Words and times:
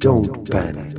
Don't 0.00 0.48
panic. 0.48 0.98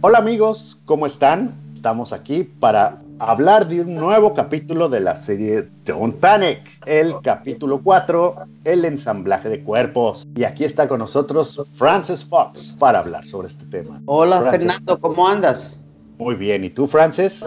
Hola 0.00 0.18
amigos, 0.18 0.80
¿cómo 0.86 1.06
están? 1.06 1.54
Estamos 1.72 2.12
aquí 2.12 2.42
para 2.42 3.00
hablar 3.20 3.68
de 3.68 3.82
un 3.82 3.94
nuevo 3.94 4.34
capítulo 4.34 4.88
de 4.88 4.98
la 4.98 5.16
serie 5.16 5.68
Don't 5.84 6.16
Panic, 6.16 6.62
el 6.84 7.14
capítulo 7.22 7.80
4, 7.80 8.34
el 8.64 8.84
ensamblaje 8.86 9.48
de 9.48 9.62
cuerpos. 9.62 10.26
Y 10.34 10.42
aquí 10.42 10.64
está 10.64 10.88
con 10.88 10.98
nosotros 10.98 11.62
Frances 11.74 12.24
Fox 12.24 12.74
para 12.76 12.98
hablar 12.98 13.24
sobre 13.24 13.46
este 13.46 13.66
tema. 13.66 14.02
Hola 14.06 14.40
Frances. 14.40 14.62
Fernando, 14.62 15.00
¿cómo 15.00 15.28
andas? 15.28 15.88
Muy 16.18 16.34
bien, 16.34 16.64
¿y 16.64 16.70
tú 16.70 16.88
Frances? 16.88 17.44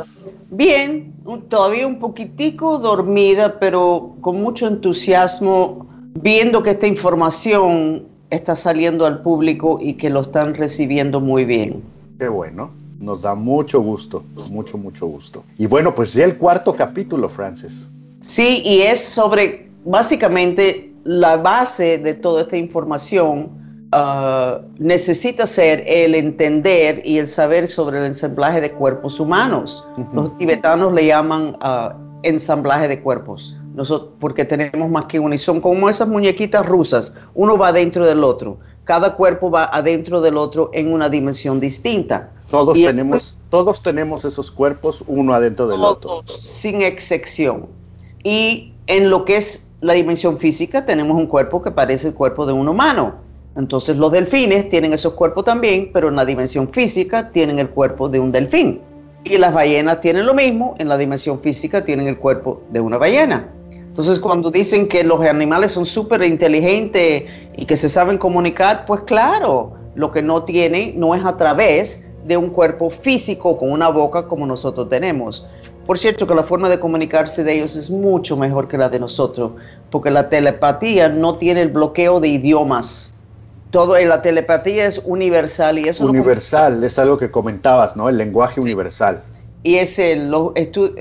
Bien, 0.49 1.13
todavía 1.49 1.85
un 1.85 1.99
poquitico 1.99 2.79
dormida, 2.79 3.59
pero 3.59 4.15
con 4.21 4.41
mucho 4.41 4.67
entusiasmo, 4.67 5.89
viendo 6.13 6.63
que 6.63 6.71
esta 6.71 6.87
información 6.87 8.14
está 8.29 8.55
saliendo 8.55 9.05
al 9.05 9.21
público 9.21 9.79
y 9.81 9.95
que 9.95 10.09
lo 10.09 10.21
están 10.21 10.53
recibiendo 10.55 11.19
muy 11.21 11.45
bien. 11.45 11.83
Qué 12.19 12.27
bueno, 12.27 12.71
nos 12.99 13.21
da 13.21 13.35
mucho 13.35 13.81
gusto, 13.81 14.23
mucho, 14.49 14.77
mucho 14.77 15.07
gusto. 15.07 15.43
Y 15.57 15.65
bueno, 15.67 15.93
pues 15.93 16.13
ya 16.13 16.25
el 16.25 16.37
cuarto 16.37 16.75
capítulo, 16.75 17.29
Frances. 17.29 17.89
Sí, 18.21 18.61
y 18.65 18.81
es 18.81 19.01
sobre 19.03 19.69
básicamente 19.83 20.93
la 21.03 21.37
base 21.37 21.97
de 21.99 22.13
toda 22.13 22.41
esta 22.43 22.57
información. 22.57 23.63
ah, 23.91 24.61
necesita 24.79 25.45
ser 25.45 25.83
el 25.87 26.15
entender 26.15 27.01
y 27.05 27.19
el 27.19 27.27
saber 27.27 27.67
sobre 27.67 27.99
el 27.99 28.05
ensamblaje 28.05 28.59
de 28.59 28.71
cuerpos 28.71 29.19
humanos. 29.19 29.87
Los 30.13 30.37
tibetanos 30.37 30.91
le 30.91 31.05
llaman 31.05 31.55
ah, 31.61 31.95
ensamblaje 32.23 32.87
de 32.87 33.01
cuerpos, 33.01 33.55
Nosotros, 33.75 34.11
porque 34.19 34.45
tenemos 34.45 34.89
más 34.89 35.05
que 35.05 35.19
uno 35.19 35.35
y 35.35 35.37
son 35.37 35.59
como 35.59 35.89
esas 35.89 36.07
muñequitas 36.07 36.65
rusas, 36.65 37.17
uno 37.33 37.57
va 37.57 37.73
dentro 37.73 38.05
del 38.05 38.23
otro, 38.23 38.57
cada 38.85 39.15
cuerpo 39.15 39.51
va 39.51 39.65
adentro 39.65 40.21
del 40.21 40.37
otro 40.37 40.69
en 40.73 40.93
una 40.93 41.09
dimensión 41.09 41.59
distinta. 41.59 42.31
Todos 42.49 42.77
Y- 42.77 42.85
tenemos, 42.85 43.37
todos 43.49 43.81
tenemos 43.81 44.23
esos 44.23 44.49
cuerpos 44.51 45.03
uno 45.07 45.33
adentro 45.33 45.67
del 45.67 45.81
otro. 45.83 46.21
Todos, 46.21 46.41
sin 46.41 46.81
excepción. 46.81 47.67
Y 48.23 48.73
en 48.87 49.09
lo 49.09 49.25
que 49.25 49.37
es 49.37 49.71
la 49.81 49.93
dimensión 49.93 50.37
física, 50.37 50.85
tenemos 50.85 51.17
un 51.17 51.27
cuerpo 51.27 51.61
que 51.61 51.71
parece 51.71 52.09
el 52.09 52.13
cuerpo 52.13 52.45
de 52.45 52.53
un 52.53 52.69
humano. 52.69 53.15
Entonces 53.57 53.97
los 53.97 54.11
delfines 54.11 54.69
tienen 54.69 54.93
esos 54.93 55.13
cuerpos 55.13 55.43
también, 55.45 55.91
pero 55.93 56.09
en 56.09 56.15
la 56.15 56.25
dimensión 56.25 56.69
física 56.69 57.31
tienen 57.31 57.59
el 57.59 57.69
cuerpo 57.69 58.07
de 58.07 58.19
un 58.19 58.31
delfín. 58.31 58.81
Y 59.23 59.37
las 59.37 59.53
ballenas 59.53 60.01
tienen 60.01 60.25
lo 60.25 60.33
mismo, 60.33 60.75
en 60.77 60.87
la 60.87 60.97
dimensión 60.97 61.39
física 61.39 61.83
tienen 61.83 62.07
el 62.07 62.17
cuerpo 62.17 62.61
de 62.71 62.79
una 62.79 62.97
ballena. 62.97 63.49
Entonces 63.95 64.19
cuando 64.19 64.51
dicen 64.51 64.89
que 64.89 65.05
los 65.05 65.21
animales 65.21 65.71
son 65.71 65.85
súper 65.85 66.21
inteligentes 66.23 67.23
y 67.55 67.65
que 67.65 67.77
se 67.77 67.87
saben 67.87 68.17
comunicar, 68.17 68.85
pues 68.85 69.03
claro, 69.03 69.71
lo 69.95 70.11
que 70.11 70.21
no 70.21 70.43
tienen 70.43 70.99
no 70.99 71.15
es 71.15 71.23
a 71.23 71.37
través 71.37 72.11
de 72.25 72.35
un 72.35 72.49
cuerpo 72.49 72.89
físico 72.89 73.57
con 73.57 73.71
una 73.71 73.87
boca 73.87 74.27
como 74.27 74.45
nosotros 74.45 74.89
tenemos. 74.89 75.47
Por 75.87 75.97
cierto 75.97 76.27
que 76.27 76.35
la 76.35 76.43
forma 76.43 76.67
de 76.67 76.77
comunicarse 76.77 77.45
de 77.45 77.53
ellos 77.53 77.77
es 77.77 77.89
mucho 77.89 78.35
mejor 78.35 78.67
que 78.67 78.77
la 78.77 78.89
de 78.89 78.99
nosotros, 78.99 79.53
porque 79.89 80.11
la 80.11 80.27
telepatía 80.27 81.07
no 81.07 81.37
tiene 81.37 81.61
el 81.61 81.69
bloqueo 81.69 82.19
de 82.19 82.27
idiomas. 82.27 83.13
Todo 83.71 83.97
la 83.97 84.21
telepatía 84.21 84.87
es 84.87 85.01
universal 85.05 85.79
y 85.79 85.87
eso 85.87 86.05
Universal, 86.05 86.83
es 86.83 86.99
algo 86.99 87.17
que 87.17 87.31
comentabas, 87.31 87.95
¿no? 87.95 88.09
El 88.09 88.17
lenguaje 88.17 88.59
universal. 88.59 89.23
Y 89.65 89.77
es 89.77 89.97
el- 89.97 90.29
los, 90.29 90.51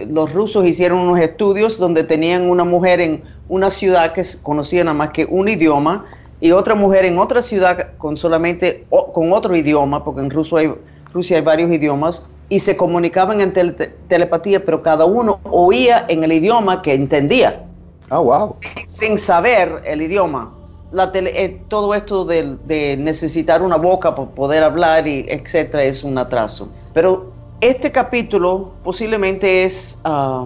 los 0.08 0.32
rusos 0.32 0.64
hicieron 0.64 0.98
unos 1.00 1.20
estudios 1.20 1.76
donde 1.78 2.02
tenían 2.02 2.48
una 2.48 2.64
mujer 2.64 2.98
en 3.02 3.22
una 3.50 3.68
ciudad 3.68 4.12
que 4.14 4.22
conocía 4.42 4.82
nada 4.84 4.94
más 4.96 5.10
que 5.10 5.26
un 5.26 5.48
idioma 5.48 6.06
y 6.40 6.50
otra 6.52 6.74
mujer 6.74 7.04
en 7.04 7.18
otra 7.18 7.42
ciudad 7.42 7.88
con 7.98 8.16
solamente 8.16 8.86
o- 8.88 9.12
con 9.12 9.34
otro 9.34 9.54
idioma, 9.54 10.02
porque 10.02 10.22
en 10.22 10.30
Rusia 10.30 10.58
hay, 10.60 10.74
Rusia 11.12 11.36
hay 11.36 11.42
varios 11.44 11.70
idiomas, 11.70 12.30
y 12.48 12.58
se 12.58 12.74
comunicaban 12.76 13.42
en 13.42 13.52
tele- 13.52 13.92
telepatía, 14.08 14.64
pero 14.64 14.82
cada 14.82 15.04
uno 15.04 15.40
oía 15.50 16.06
en 16.08 16.24
el 16.24 16.32
idioma 16.32 16.80
que 16.80 16.94
entendía 16.94 17.64
Ah, 18.08 18.20
wow. 18.20 18.56
sin 18.86 19.19
saber 19.19 19.82
el 19.84 20.00
idioma. 20.00 20.54
La 20.91 21.12
tele- 21.12 21.32
eh, 21.36 21.60
todo 21.69 21.92
esto 21.94 22.24
de, 22.24 22.56
de 22.66 22.97
necesitar 22.97 23.60
una 23.62 23.76
boca 23.76 24.14
para 24.14 24.28
poder 24.30 24.62
hablar 24.62 25.06
y 25.06 25.26
etcétera 25.28 25.84
es 25.84 26.03
un 26.04 26.16
atraso. 26.16 26.72
Pero 26.94 27.34
este 27.70 27.91
capítulo 27.92 28.72
posiblemente 28.84 29.64
es 29.64 29.98
ah, 30.04 30.44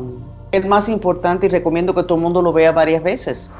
el 0.52 0.66
más 0.66 0.88
importante 0.88 1.46
y 1.46 1.48
recomiendo 1.48 1.92
que 1.92 2.04
todo 2.04 2.14
el 2.14 2.20
mundo 2.20 2.42
lo 2.42 2.52
vea 2.52 2.70
varias 2.70 3.02
veces. 3.02 3.52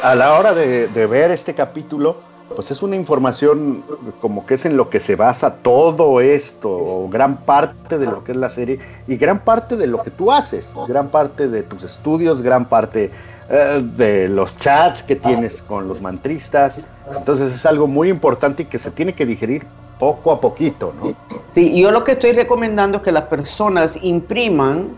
A 0.00 0.14
la 0.14 0.38
hora 0.38 0.54
de, 0.54 0.86
de 0.86 1.06
ver 1.06 1.32
este 1.32 1.54
capítulo, 1.54 2.18
pues 2.54 2.70
es 2.70 2.84
una 2.84 2.94
información 2.94 3.82
como 4.20 4.46
que 4.46 4.54
es 4.54 4.64
en 4.64 4.76
lo 4.76 4.90
que 4.90 5.00
se 5.00 5.16
basa 5.16 5.56
todo 5.56 6.20
esto, 6.20 6.70
o 6.70 7.08
gran 7.08 7.38
parte 7.38 7.98
de 7.98 8.06
lo 8.06 8.22
que 8.22 8.30
es 8.30 8.38
la 8.38 8.48
serie, 8.48 8.78
y 9.08 9.16
gran 9.16 9.40
parte 9.40 9.76
de 9.76 9.88
lo 9.88 10.00
que 10.04 10.12
tú 10.12 10.30
haces, 10.30 10.72
gran 10.86 11.08
parte 11.08 11.48
de 11.48 11.64
tus 11.64 11.82
estudios, 11.82 12.42
gran 12.42 12.66
parte 12.66 13.10
eh, 13.50 13.82
de 13.96 14.28
los 14.28 14.56
chats 14.58 15.02
que 15.02 15.16
tienes 15.16 15.62
con 15.62 15.88
los 15.88 16.00
mantristas. 16.00 16.88
Entonces 17.16 17.52
es 17.52 17.66
algo 17.66 17.88
muy 17.88 18.08
importante 18.08 18.62
y 18.62 18.66
que 18.66 18.78
se 18.78 18.92
tiene 18.92 19.14
que 19.14 19.26
digerir 19.26 19.66
poco 19.98 20.32
a 20.32 20.40
poquito, 20.40 20.92
¿no? 21.00 21.14
Sí, 21.46 21.80
yo 21.80 21.90
lo 21.90 22.04
que 22.04 22.12
estoy 22.12 22.32
recomendando 22.32 22.98
es 22.98 23.04
que 23.04 23.12
las 23.12 23.24
personas 23.24 23.98
impriman, 24.02 24.88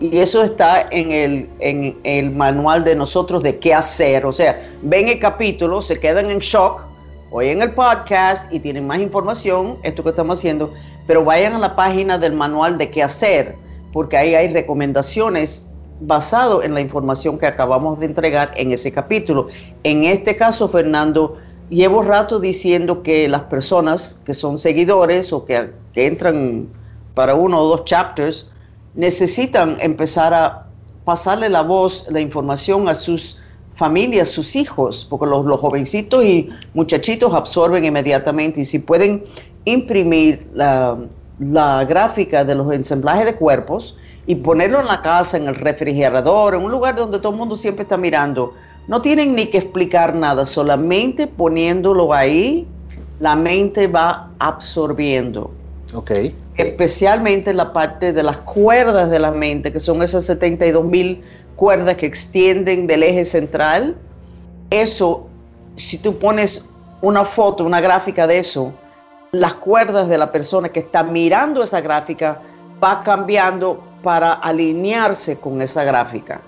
y 0.00 0.18
eso 0.18 0.42
está 0.42 0.88
en 0.90 1.10
el, 1.10 1.50
en 1.58 1.98
el 2.04 2.30
manual 2.30 2.84
de 2.84 2.94
nosotros 2.94 3.42
de 3.42 3.58
qué 3.58 3.74
hacer. 3.74 4.24
O 4.26 4.32
sea, 4.32 4.70
ven 4.82 5.08
el 5.08 5.18
capítulo, 5.18 5.82
se 5.82 5.98
quedan 5.98 6.30
en 6.30 6.38
shock, 6.38 6.82
oyen 7.30 7.60
el 7.62 7.72
podcast 7.72 8.52
y 8.52 8.60
tienen 8.60 8.86
más 8.86 9.00
información, 9.00 9.78
esto 9.82 10.02
que 10.02 10.10
estamos 10.10 10.38
haciendo, 10.38 10.72
pero 11.06 11.24
vayan 11.24 11.54
a 11.54 11.58
la 11.58 11.76
página 11.76 12.16
del 12.16 12.32
manual 12.32 12.78
de 12.78 12.90
qué 12.90 13.02
hacer, 13.02 13.56
porque 13.92 14.16
ahí 14.16 14.34
hay 14.34 14.52
recomendaciones 14.52 15.72
basado 16.00 16.62
en 16.62 16.74
la 16.74 16.80
información 16.80 17.38
que 17.38 17.46
acabamos 17.46 17.98
de 17.98 18.06
entregar 18.06 18.52
en 18.54 18.70
ese 18.70 18.92
capítulo. 18.92 19.48
En 19.82 20.04
este 20.04 20.36
caso, 20.36 20.68
Fernando, 20.68 21.38
llevo 21.70 22.02
rato 22.02 22.40
diciendo 22.40 23.02
que 23.02 23.28
las 23.28 23.42
personas 23.42 24.22
que 24.24 24.34
son 24.34 24.58
seguidores 24.58 25.32
o 25.32 25.44
que, 25.44 25.72
entran 25.94 26.68
para 27.14 27.34
uno 27.34 27.60
o 27.60 27.68
dos 27.68 27.84
chapters 27.84 28.52
necesitan 28.94 29.76
empezar 29.80 30.32
a 30.32 30.66
pasarle 31.04 31.48
la 31.48 31.62
voz, 31.62 32.06
la 32.08 32.20
información 32.20 32.88
a 32.88 32.94
sus 32.94 33.40
familias, 33.74 34.28
sus 34.28 34.54
hijos, 34.54 35.06
porque 35.10 35.26
los, 35.26 35.44
los 35.44 35.58
jovencitos 35.58 36.22
y 36.22 36.50
muchachitos 36.74 37.34
absorben 37.34 37.84
inmediatamente 37.84 38.60
y 38.60 38.64
si 38.64 38.78
pueden 38.78 39.24
imprimir 39.64 40.48
la, 40.54 40.98
la 41.38 41.84
gráfica 41.84 42.44
de 42.44 42.54
los 42.54 42.72
ensamblajes 42.72 43.26
de 43.26 43.34
cuerpos 43.34 43.96
y 44.26 44.34
ponerlo 44.36 44.80
en 44.80 44.86
la 44.86 45.00
casa, 45.00 45.36
en 45.36 45.48
el 45.48 45.54
refrigerador, 45.54 46.54
en 46.54 46.62
un 46.62 46.70
lugar 46.70 46.96
donde 46.96 47.18
todo 47.18 47.32
el 47.32 47.38
mundo 47.38 47.56
siempre 47.56 47.82
está 47.82 47.96
mirando, 47.96 48.54
no 48.88 49.02
tienen 49.02 49.34
ni 49.34 49.46
que 49.46 49.58
explicar 49.58 50.14
nada, 50.14 50.46
solamente 50.46 51.26
poniéndolo 51.26 52.12
ahí, 52.12 52.66
la 53.20 53.36
mente 53.36 53.86
va 53.86 54.30
absorbiendo 54.38 55.50
Ok. 55.94 56.12
especialmente 56.56 57.52
la 57.52 57.72
parte 57.72 58.12
de 58.12 58.22
las 58.22 58.38
cuerdas 58.38 59.10
de 59.10 59.18
la 59.18 59.30
mente, 59.30 59.72
que 59.72 59.80
son 59.80 60.02
esas 60.02 60.24
72 60.24 60.84
mil 60.84 61.22
cuerdas 61.56 61.96
que 61.96 62.06
extienden 62.06 62.86
del 62.86 63.02
eje 63.02 63.24
central. 63.24 63.96
Eso, 64.70 65.28
si 65.76 65.98
tú 65.98 66.18
pones 66.18 66.70
una 67.02 67.24
foto, 67.24 67.64
una 67.64 67.80
gráfica 67.80 68.26
de 68.26 68.38
eso, 68.38 68.72
las 69.32 69.54
cuerdas 69.54 70.08
de 70.08 70.18
la 70.18 70.32
persona 70.32 70.70
que 70.70 70.80
está 70.80 71.02
mirando 71.02 71.62
esa 71.62 71.80
gráfica 71.80 72.40
va 72.82 73.02
cambiando 73.02 73.82
para 74.02 74.32
alinearse 74.32 75.38
con 75.38 75.60
esa 75.60 75.84
gráfica. 75.84 76.40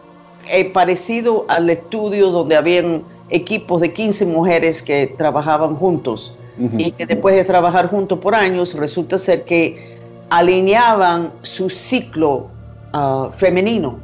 Eh, 0.49 0.71
parecido 0.73 1.45
al 1.49 1.71
estudio 1.71 2.31
donde 2.31 2.57
habían 2.57 3.05
equipos 3.29 3.81
de 3.81 3.93
15 3.93 4.27
mujeres 4.27 4.83
que 4.83 5.07
trabajaban 5.17 5.77
juntos 5.77 6.35
y 6.77 6.91
que 6.93 7.07
después 7.07 7.35
de 7.37 7.45
trabajar 7.45 7.89
juntos 7.89 8.19
por 8.19 8.35
años 8.35 8.75
resulta 8.75 9.17
ser 9.17 9.45
que 9.45 9.99
alineaban 10.29 11.33
su 11.43 11.71
ciclo 11.71 12.49
ah, 12.93 13.31
femenino. 13.37 13.99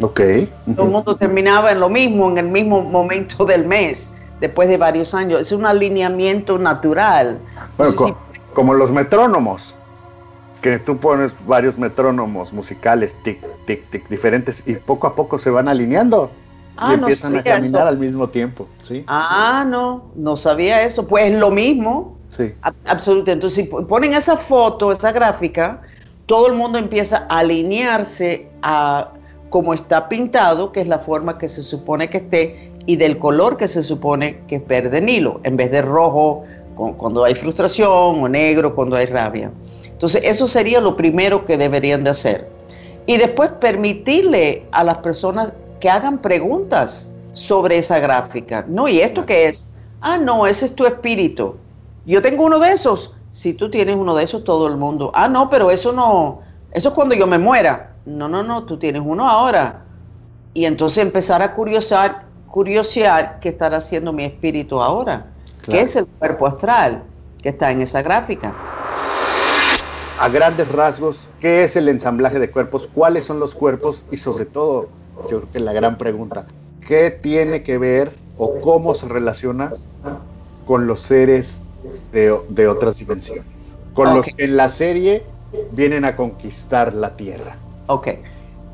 Ok. 0.00 0.20
Todo 0.74 0.86
el 0.86 0.92
mundo 0.92 1.16
terminaba 1.16 1.70
en 1.72 1.80
lo 1.80 1.88
mismo, 1.88 2.28
en 2.30 2.38
el 2.38 2.48
mismo 2.48 2.82
momento 2.82 3.44
del 3.44 3.66
mes, 3.66 4.14
después 4.40 4.68
de 4.68 4.76
varios 4.78 5.14
años. 5.14 5.40
Es 5.40 5.52
un 5.52 5.64
alineamiento 5.66 6.58
natural. 6.58 7.38
Bueno, 7.76 7.94
co- 7.94 8.18
como 8.54 8.74
los 8.74 8.90
metrónomos, 8.90 9.74
que 10.62 10.78
tú 10.78 10.96
pones 10.98 11.32
varios 11.46 11.76
metrónomos 11.76 12.52
musicales, 12.52 13.14
tic, 13.24 13.44
tic, 13.66 13.90
tic, 13.90 14.08
diferentes, 14.08 14.62
y 14.66 14.76
poco 14.76 15.06
a 15.08 15.14
poco 15.14 15.38
se 15.38 15.50
van 15.50 15.68
alineando 15.68 16.30
Ah, 16.76 16.94
y 16.94 16.96
no 16.96 17.02
empiezan 17.02 17.36
a 17.36 17.42
caminar 17.42 17.82
eso. 17.82 17.88
al 17.88 17.98
mismo 17.98 18.28
tiempo. 18.28 18.66
Sí, 18.80 19.04
Ah, 19.06 19.64
no, 19.68 20.04
no 20.16 20.36
sabía 20.38 20.82
eso. 20.84 21.06
Pues 21.06 21.24
es 21.24 21.34
lo 21.38 21.50
mismo. 21.50 22.16
sí. 22.30 22.54
Ab- 22.62 22.74
Absolutamente. 22.86 23.32
Entonces, 23.32 23.64
si 23.66 23.70
ponen 23.84 24.14
esa 24.14 24.36
foto, 24.38 24.90
esa 24.92 25.12
gráfica, 25.12 25.82
todo 26.26 26.46
el 26.46 26.54
mundo 26.54 26.78
empieza 26.78 27.26
a 27.28 27.40
alinearse 27.40 28.48
a 28.62 29.10
como 29.50 29.74
está 29.74 30.08
pintado, 30.08 30.72
que 30.72 30.80
es 30.80 30.88
la 30.88 31.00
forma 31.00 31.36
que 31.36 31.46
se 31.48 31.62
supone 31.62 32.08
que 32.08 32.18
esté, 32.18 32.70
y 32.86 32.96
del 32.96 33.18
color 33.18 33.58
que 33.58 33.68
se 33.68 33.82
supone 33.82 34.38
que 34.48 34.56
es 34.56 34.66
verde 34.66 35.00
Nilo, 35.02 35.40
en 35.44 35.56
vez 35.58 35.70
de 35.70 35.82
rojo, 35.82 36.44
cuando 36.96 37.22
hay 37.24 37.34
frustración 37.34 38.22
o 38.24 38.28
negro, 38.28 38.74
cuando 38.74 38.96
hay 38.96 39.06
rabia. 39.06 39.50
Entonces, 40.02 40.22
eso 40.24 40.48
sería 40.48 40.80
lo 40.80 40.96
primero 40.96 41.44
que 41.44 41.56
deberían 41.56 42.02
de 42.02 42.10
hacer. 42.10 42.50
Y 43.06 43.18
después 43.18 43.52
permitirle 43.60 44.66
a 44.72 44.82
las 44.82 44.96
personas 44.96 45.52
que 45.78 45.88
hagan 45.88 46.18
preguntas 46.18 47.14
sobre 47.34 47.78
esa 47.78 48.00
gráfica. 48.00 48.64
No, 48.66 48.88
¿y 48.88 49.00
esto 49.00 49.24
qué 49.24 49.46
es? 49.46 49.76
Ah, 50.00 50.18
no, 50.18 50.48
ese 50.48 50.66
es 50.66 50.74
tu 50.74 50.86
espíritu. 50.86 51.54
Yo 52.04 52.20
tengo 52.20 52.44
uno 52.44 52.58
de 52.58 52.72
esos. 52.72 53.14
Si 53.30 53.54
tú 53.54 53.70
tienes 53.70 53.94
uno 53.94 54.16
de 54.16 54.24
esos, 54.24 54.42
todo 54.42 54.66
el 54.66 54.76
mundo. 54.76 55.12
Ah, 55.14 55.28
no, 55.28 55.48
pero 55.48 55.70
eso 55.70 55.92
no, 55.92 56.40
eso 56.72 56.88
es 56.88 56.94
cuando 56.96 57.14
yo 57.14 57.28
me 57.28 57.38
muera. 57.38 57.92
No, 58.04 58.28
no, 58.28 58.42
no, 58.42 58.64
tú 58.64 58.80
tienes 58.80 59.02
uno 59.04 59.30
ahora. 59.30 59.84
Y 60.52 60.64
entonces 60.64 60.98
empezar 60.98 61.42
a 61.42 61.54
curiosar, 61.54 62.24
curiosear 62.50 63.38
qué 63.38 63.50
estará 63.50 63.76
haciendo 63.76 64.12
mi 64.12 64.24
espíritu 64.24 64.82
ahora. 64.82 65.26
¿Qué 65.64 65.80
es 65.80 65.94
el 65.94 66.06
cuerpo 66.06 66.48
astral 66.48 67.04
que 67.40 67.50
está 67.50 67.70
en 67.70 67.82
esa 67.82 68.02
gráfica? 68.02 68.52
A 70.22 70.28
grandes 70.28 70.68
rasgos, 70.68 71.26
¿qué 71.40 71.64
es 71.64 71.74
el 71.74 71.88
ensamblaje 71.88 72.38
de 72.38 72.48
cuerpos? 72.48 72.88
¿Cuáles 72.94 73.24
son 73.24 73.40
los 73.40 73.56
cuerpos? 73.56 74.04
Y 74.12 74.18
sobre 74.18 74.44
todo, 74.44 74.88
yo 75.28 75.40
creo 75.40 75.52
que 75.52 75.58
la 75.58 75.72
gran 75.72 75.98
pregunta, 75.98 76.46
¿qué 76.86 77.10
tiene 77.10 77.64
que 77.64 77.76
ver 77.76 78.12
o 78.38 78.60
cómo 78.60 78.94
se 78.94 79.08
relaciona 79.08 79.72
con 80.64 80.86
los 80.86 81.00
seres 81.00 81.62
de, 82.12 82.68
otras 82.68 82.98
dimensiones? 82.98 83.44
Con 83.94 84.14
los 84.14 84.26
que 84.26 84.44
en 84.44 84.56
la 84.56 84.68
serie 84.68 85.24
vienen 85.72 86.04
a 86.04 86.14
conquistar 86.14 86.94
la 86.94 87.16
Tierra. 87.16 87.56
Ok. 87.88 88.10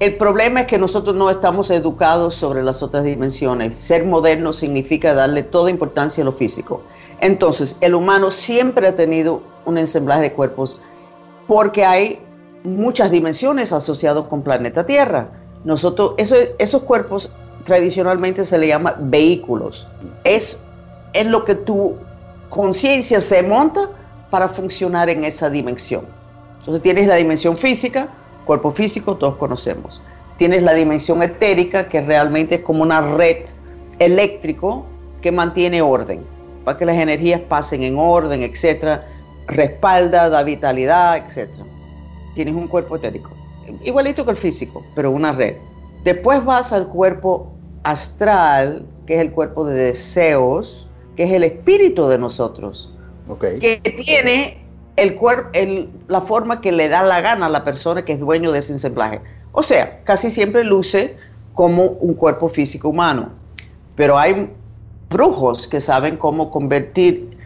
El 0.00 0.18
problema 0.18 0.60
es 0.60 0.66
que 0.66 0.76
nosotros 0.76 1.16
no 1.16 1.30
estamos 1.30 1.70
educados 1.70 2.34
sobre 2.34 2.62
las 2.62 2.82
otras 2.82 3.04
dimensiones. 3.04 3.74
Ser 3.74 4.04
moderno 4.04 4.52
significa 4.52 5.14
darle 5.14 5.44
toda 5.44 5.70
importancia 5.70 6.20
a 6.20 6.26
lo 6.26 6.32
físico. 6.32 6.82
Entonces, 7.22 7.78
el 7.80 7.94
humano 7.94 8.32
siempre 8.32 8.86
ha 8.86 8.96
tenido 8.96 9.40
un 9.64 9.78
ensamblaje 9.78 10.20
de 10.20 10.32
cuerpos 10.34 10.82
porque 11.48 11.84
hay 11.84 12.20
muchas 12.62 13.10
dimensiones 13.10 13.72
asociadas 13.72 14.24
con 14.24 14.42
planeta 14.42 14.86
Tierra. 14.86 15.30
Nosotros, 15.64 16.14
esos 16.18 16.82
cuerpos 16.82 17.34
tradicionalmente 17.64 18.44
se 18.44 18.58
le 18.58 18.68
llama 18.68 18.96
vehículos. 19.00 19.88
Es 20.22 20.64
en 21.14 21.32
lo 21.32 21.44
que 21.44 21.54
tu 21.56 21.96
conciencia 22.50 23.20
se 23.20 23.42
monta 23.42 23.88
para 24.30 24.48
funcionar 24.48 25.08
en 25.08 25.24
esa 25.24 25.48
dimensión. 25.48 26.04
Entonces 26.60 26.82
tienes 26.82 27.08
la 27.08 27.16
dimensión 27.16 27.56
física, 27.56 28.08
cuerpo 28.44 28.70
físico, 28.70 29.16
todos 29.16 29.36
conocemos. 29.36 30.02
Tienes 30.36 30.62
la 30.62 30.74
dimensión 30.74 31.22
etérica, 31.22 31.88
que 31.88 32.02
realmente 32.02 32.56
es 32.56 32.60
como 32.60 32.82
una 32.82 33.00
red 33.00 33.46
eléctrico 33.98 34.84
que 35.22 35.32
mantiene 35.32 35.80
orden, 35.80 36.24
para 36.64 36.76
que 36.76 36.84
las 36.84 36.96
energías 36.96 37.40
pasen 37.40 37.82
en 37.82 37.98
orden, 37.98 38.42
etcétera, 38.42 39.06
respalda, 39.48 40.28
da 40.28 40.42
vitalidad, 40.42 41.16
etcétera. 41.16 41.64
Tienes 42.34 42.54
un 42.54 42.68
cuerpo 42.68 42.96
etérico, 42.96 43.30
igualito 43.82 44.24
que 44.24 44.30
el 44.30 44.36
físico, 44.36 44.84
pero 44.94 45.10
una 45.10 45.32
red. 45.32 45.56
Después 46.04 46.44
vas 46.44 46.72
al 46.72 46.86
cuerpo 46.88 47.52
astral, 47.82 48.86
que 49.06 49.14
es 49.16 49.20
el 49.20 49.32
cuerpo 49.32 49.64
de 49.64 49.74
deseos, 49.74 50.88
que 51.16 51.24
es 51.24 51.32
el 51.32 51.42
espíritu 51.44 52.06
de 52.08 52.18
nosotros, 52.18 52.94
que 53.40 53.80
tiene 54.04 54.62
el 54.96 55.16
cuerpo, 55.16 55.50
la 56.06 56.20
forma 56.20 56.60
que 56.60 56.72
le 56.72 56.88
da 56.88 57.02
la 57.02 57.20
gana 57.20 57.46
a 57.46 57.48
la 57.48 57.64
persona 57.64 58.04
que 58.04 58.12
es 58.12 58.20
dueño 58.20 58.52
de 58.52 58.60
ese 58.60 58.72
ensamblaje. 58.72 59.20
O 59.52 59.62
sea, 59.62 60.02
casi 60.04 60.30
siempre 60.30 60.62
luce 60.62 61.16
como 61.54 61.84
un 61.84 62.14
cuerpo 62.14 62.48
físico 62.48 62.90
humano, 62.90 63.30
pero 63.96 64.18
hay 64.18 64.50
brujos 65.10 65.66
que 65.66 65.80
saben 65.80 66.16
cómo 66.16 66.50
convertir 66.50 67.37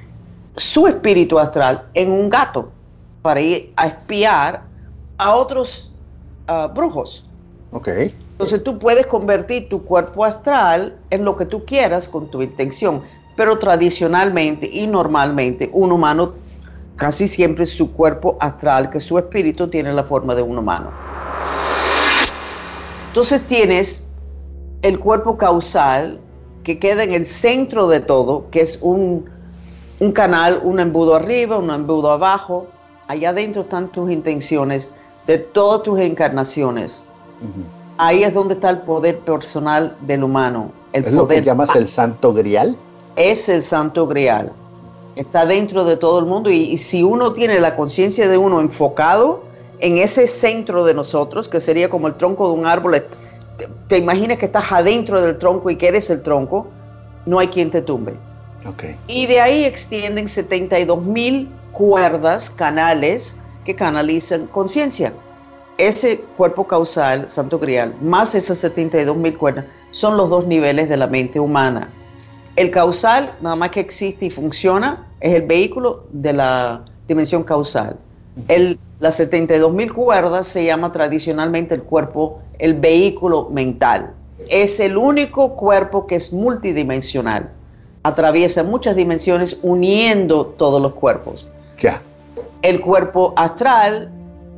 su 0.56 0.86
espíritu 0.86 1.38
astral 1.38 1.84
en 1.94 2.10
un 2.10 2.28
gato 2.28 2.70
para 3.22 3.40
ir 3.40 3.72
a 3.76 3.86
espiar 3.86 4.62
a 5.18 5.34
otros 5.34 5.92
ah, 6.48 6.70
brujos. 6.74 7.26
Ok. 7.72 7.88
Entonces 8.32 8.62
tú 8.64 8.78
puedes 8.78 9.06
convertir 9.06 9.68
tu 9.68 9.84
cuerpo 9.84 10.24
astral 10.24 10.96
en 11.10 11.24
lo 11.24 11.36
que 11.36 11.46
tú 11.46 11.64
quieras 11.64 12.08
con 12.08 12.28
tu 12.28 12.42
intención, 12.42 13.02
pero 13.36 13.58
tradicionalmente 13.58 14.68
y 14.70 14.86
normalmente 14.86 15.70
un 15.72 15.92
humano 15.92 16.34
casi 16.96 17.26
siempre 17.26 17.66
su 17.66 17.92
cuerpo 17.92 18.36
astral, 18.40 18.90
que 18.90 19.00
su 19.00 19.18
espíritu 19.18 19.68
tiene 19.68 19.92
la 19.92 20.04
forma 20.04 20.34
de 20.34 20.42
un 20.42 20.58
humano. 20.58 20.90
Entonces 23.08 23.42
tienes 23.46 24.12
el 24.82 24.98
cuerpo 24.98 25.36
causal 25.36 26.20
que 26.64 26.78
queda 26.78 27.02
en 27.04 27.12
el 27.12 27.26
centro 27.26 27.88
de 27.88 28.00
todo, 28.00 28.48
que 28.50 28.60
es 28.60 28.78
un, 28.80 29.28
canal, 30.10 30.60
un 30.64 30.80
embudo 30.80 31.14
arriba, 31.14 31.58
un 31.58 31.70
embudo 31.70 32.10
abajo. 32.10 32.66
Allá 33.06 33.28
adentro 33.28 33.62
están 33.62 33.92
tus 33.92 34.10
intenciones 34.10 34.98
de 35.28 35.38
todas 35.38 35.84
tus 35.84 36.00
encarnaciones. 36.00 37.06
Ahí 37.98 38.24
es 38.24 38.34
donde 38.34 38.54
está 38.54 38.70
el 38.70 38.78
poder 38.78 39.20
personal 39.20 39.96
del 40.00 40.24
humano. 40.24 40.72
El 40.92 41.04
¿Es 41.04 41.12
lo 41.12 41.28
que 41.28 41.42
llamas 41.42 41.76
el 41.76 41.86
santo 41.86 42.34
grial? 42.34 42.76
Es 43.14 43.48
el 43.48 43.62
santo 43.62 44.08
grial 44.08 44.52
está 45.16 45.46
dentro 45.46 45.84
de 45.84 45.96
todo 45.96 46.18
el 46.18 46.26
mundo 46.26 46.50
y, 46.50 46.76
si 46.78 47.02
uno 47.02 47.32
tiene 47.32 47.60
la 47.60 47.76
conciencia 47.76 48.28
de 48.28 48.38
uno 48.38 48.60
enfocado 48.60 49.42
en 49.80 49.98
ese 49.98 50.26
centro 50.26 50.84
de 50.84 50.94
nosotros, 50.94 51.48
que 51.48 51.60
sería 51.60 51.90
como 51.90 52.08
el 52.08 52.14
tronco 52.14 52.48
de 52.48 52.54
un 52.54 52.66
árbol, 52.66 53.04
te, 53.88 53.98
imaginas 53.98 54.38
que 54.38 54.46
estás 54.46 54.70
adentro 54.70 55.20
del 55.20 55.38
tronco 55.38 55.70
y 55.70 55.76
que 55.76 55.88
eres 55.88 56.08
el 56.10 56.22
tronco, 56.22 56.68
no 57.26 57.38
hay 57.38 57.48
quien 57.48 57.70
te 57.70 57.82
tumbe. 57.82 58.14
Y 59.06 59.26
de 59.26 59.40
ahí 59.40 59.64
extienden 59.64 60.28
72 60.28 61.02
mil 61.02 61.48
cuerdas, 61.72 62.50
canales, 62.50 63.40
que 63.64 63.74
canalizan 63.74 64.46
conciencia. 64.46 65.12
Ese 65.78 66.20
cuerpo 66.36 66.66
causal, 66.66 67.30
Santo 67.30 67.58
Grial, 67.58 67.94
más 68.00 68.34
esas 68.34 68.58
72 68.58 69.16
mil 69.16 69.36
cuerdas, 69.36 69.64
son 69.90 70.16
los 70.16 70.30
dos 70.30 70.46
niveles 70.46 70.88
de 70.88 70.96
la 70.96 71.06
mente 71.06 71.40
humana. 71.40 71.90
El 72.56 72.70
causal, 72.70 73.34
nada 73.40 73.56
más 73.56 73.70
que 73.70 73.80
existe 73.80 74.26
y 74.26 74.30
funciona, 74.30 75.06
es 75.20 75.34
el 75.34 75.42
vehículo 75.42 76.04
de 76.12 76.34
la 76.34 76.84
dimensión 77.08 77.44
causal. 77.44 77.96
El, 78.48 78.78
las 79.00 79.16
72 79.16 79.72
mil 79.72 79.92
cuerdas 79.92 80.48
se 80.48 80.64
llama 80.64 80.92
tradicionalmente 80.92 81.74
el 81.74 81.82
cuerpo, 81.82 82.40
el 82.58 82.74
vehículo 82.74 83.48
mental. 83.50 84.12
Es 84.48 84.80
el 84.80 84.96
único 84.96 85.56
cuerpo 85.56 86.06
que 86.06 86.16
es 86.16 86.32
multidimensional. 86.32 87.50
Atraviesa 88.02 88.64
muchas 88.64 88.96
dimensiones 88.96 89.58
uniendo 89.62 90.46
todos 90.46 90.82
los 90.82 90.94
cuerpos. 90.94 91.46
Ya. 91.80 92.00
El 92.62 92.80
cuerpo 92.80 93.32
astral 93.36 94.10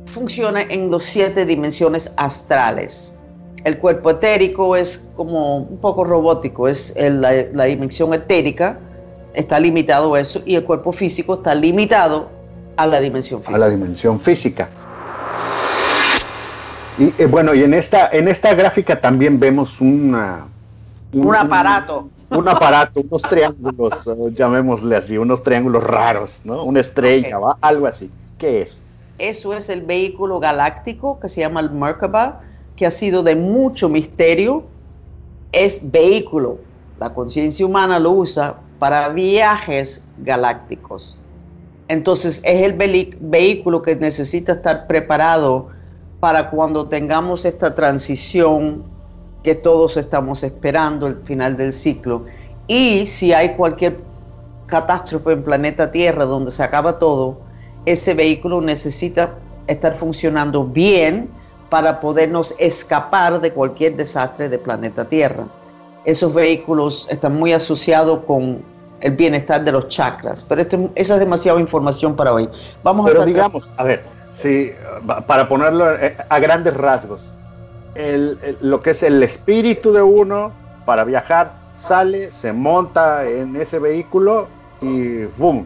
funciona 0.07 0.61
en 0.61 0.89
los 0.89 1.03
siete 1.03 1.45
dimensiones 1.45 2.13
astrales. 2.17 3.19
El 3.63 3.79
cuerpo 3.79 4.11
etérico 4.11 4.75
es 4.75 5.11
como 5.15 5.57
un 5.57 5.77
poco 5.77 6.03
robótico, 6.03 6.67
es 6.67 6.95
la, 6.97 7.65
dimensión 7.65 8.13
etérica, 8.13 8.77
está 9.33 9.59
limitado 9.59 10.13
a 10.13 10.19
eso, 10.19 10.41
y 10.45 10.55
el 10.55 10.63
cuerpo 10.63 10.91
físico 10.91 11.35
está 11.35 11.55
limitado 11.55 12.29
a 12.77 12.85
la 12.85 13.01
dimensión 13.01 13.41
física. 13.41 13.55
A 13.55 13.59
la 13.59 13.69
dimensión 13.69 14.19
física. 14.19 14.69
Y 16.97 17.13
eh, 17.17 17.25
bueno, 17.25 17.53
y 17.53 17.63
en 17.63 17.73
esta, 17.73 18.09
en 18.09 18.27
esta 18.27 18.53
gráfica 18.53 19.01
también 19.01 19.39
vemos 19.39 19.81
una, 19.81 20.47
un, 21.11 21.35
aparato. 21.35 22.09
Un, 22.29 22.47
aparato, 22.47 23.01
unos 23.01 23.21
triángulos, 23.21 24.07
eh, 24.07 24.31
llamémosle 24.33 24.95
así, 24.95 25.17
unos 25.17 25.43
triángulos 25.43 25.83
raros, 25.83 26.41
¿no? 26.43 26.63
Una 26.63 26.81
estrella, 26.81 27.37
algo 27.61 27.85
así. 27.85 28.11
¿Qué 28.37 28.61
es? 28.61 28.83
Eso 29.17 29.53
es 29.53 29.69
el 29.69 29.81
vehículo 29.81 30.39
galáctico 30.39 31.19
que 31.19 31.29
se 31.29 31.41
llama 31.41 31.61
el 31.61 31.71
Merkaba 31.71 32.41
que 32.75 32.85
ha 32.85 32.91
sido 32.91 33.23
de 33.23 33.35
mucho 33.35 33.89
misterio, 33.89 34.63
es 35.51 35.91
vehículo. 35.91 36.59
La 36.99 37.13
conciencia 37.13 37.65
humana 37.65 37.99
lo 37.99 38.11
usa 38.11 38.55
para 38.79 39.09
viajes 39.09 40.09
galácticos. 40.17 41.17
Entonces 41.87 42.41
es 42.43 42.61
el 42.63 42.73
vehículo 43.19 43.81
que 43.81 43.95
necesita 43.95 44.53
estar 44.53 44.87
preparado 44.87 45.69
para 46.19 46.49
cuando 46.49 46.87
tengamos 46.87 47.45
esta 47.45 47.75
transición 47.75 48.83
que 49.45 49.53
todos 49.53 49.95
estamos 49.95 50.43
esperando, 50.43 51.05
el 51.05 51.17
final 51.17 51.55
del 51.55 51.71
ciclo. 51.71 52.25
Y 52.67 53.05
si 53.05 53.31
hay 53.31 53.49
cualquier 53.55 53.99
catástrofe 54.65 55.33
en 55.33 55.43
planeta 55.43 55.91
Tierra 55.91 56.25
donde 56.25 56.49
se 56.49 56.63
acaba 56.63 56.97
todo, 56.97 57.37
ese 57.85 58.15
vehículo 58.15 58.59
necesita 58.59 59.35
estar 59.67 59.97
funcionando 59.97 60.65
bien 60.65 61.29
para 61.69 62.01
podernos 62.01 62.55
escapar 62.57 63.39
de 63.39 63.51
cualquier 63.51 63.95
desastre 63.95 64.49
de 64.49 64.57
planeta 64.57 65.05
Tierra. 65.05 65.45
Esos 66.05 66.33
vehículos 66.33 67.07
están 67.11 67.35
muy 67.35 67.53
asociados 67.53 68.21
con 68.25 68.63
el 68.99 69.15
bienestar 69.15 69.63
de 69.63 69.71
los 69.71 69.89
chakras, 69.89 70.43
pero 70.49 70.61
esto, 70.61 70.89
esa 70.95 71.13
es 71.13 71.19
demasiada 71.19 71.59
información 71.59 72.15
para 72.15 72.33
hoy. 72.33 72.49
Vamos 72.81 73.05
pero 73.05 73.23
digamos, 73.23 73.71
a 73.77 73.83
ver, 73.83 74.03
si, 74.31 74.71
para 75.27 75.47
ponerlo 75.47 75.93
eh, 75.93 76.17
a 76.27 76.39
grandes 76.39 76.75
rasgos, 76.75 77.31
lo 78.61 78.81
que 78.81 78.91
es 78.91 79.03
el 79.03 79.23
espíritu 79.23 79.93
de 79.93 80.01
uno 80.01 80.51
para 80.85 81.03
viajar 81.03 81.53
sale, 81.75 82.31
se 82.31 82.53
monta 82.53 83.27
en 83.27 83.55
ese 83.55 83.79
vehículo 83.79 84.47
y 84.81 85.25
¡boom! 85.37 85.65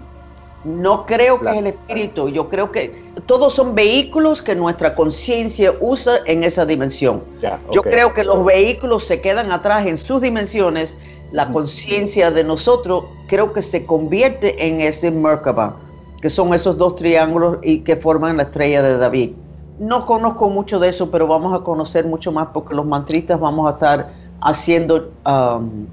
No 0.64 1.06
creo 1.06 1.40
que 1.40 1.50
es 1.52 1.60
el 1.60 1.68
espíritu, 1.68 2.28
yo 2.28 2.50
creo 2.50 2.72
que 2.72 3.02
todos 3.26 3.54
son 3.54 3.76
vehículos 3.76 4.42
que 4.42 4.56
nuestra 4.56 4.94
conciencia 4.94 5.74
usa 5.80 6.18
en 6.26 6.44
esa 6.44 6.66
dimensión. 6.66 7.24
Yo 7.72 7.82
creo 7.82 8.14
que 8.14 8.26
los 8.26 8.44
vehículos 8.44 9.06
se 9.06 9.22
quedan 9.22 9.54
atrás 9.54 9.88
en 9.88 9.98
sus 9.98 10.22
dimensiones, 10.22 11.00
la 11.32 11.48
conciencia 11.48 12.30
de 12.32 12.44
nosotros 12.44 13.06
creo 13.28 13.54
que 13.54 13.62
se 13.62 13.86
convierte 13.86 14.68
en 14.68 14.82
ese 14.82 15.12
Merkaba, 15.12 15.78
que 16.22 16.30
son 16.30 16.54
esos 16.54 16.78
dos 16.78 16.98
triángulos 16.98 17.60
y 17.62 17.80
que 17.80 17.96
forman 17.96 18.38
la 18.38 18.44
estrella 18.44 18.82
de 18.82 18.98
David. 18.98 19.32
No 19.80 20.06
conozco 20.06 20.50
mucho 20.50 20.80
de 20.80 20.90
eso, 20.90 21.10
pero 21.10 21.26
vamos 21.26 21.60
a 21.60 21.64
conocer 21.64 22.06
mucho 22.06 22.32
más 22.32 22.50
porque 22.54 22.76
los 22.76 22.86
mantristas 22.86 23.40
vamos 23.40 23.70
a 23.70 23.74
estar 23.74 24.14
haciendo 24.42 25.12
um, 25.26 25.88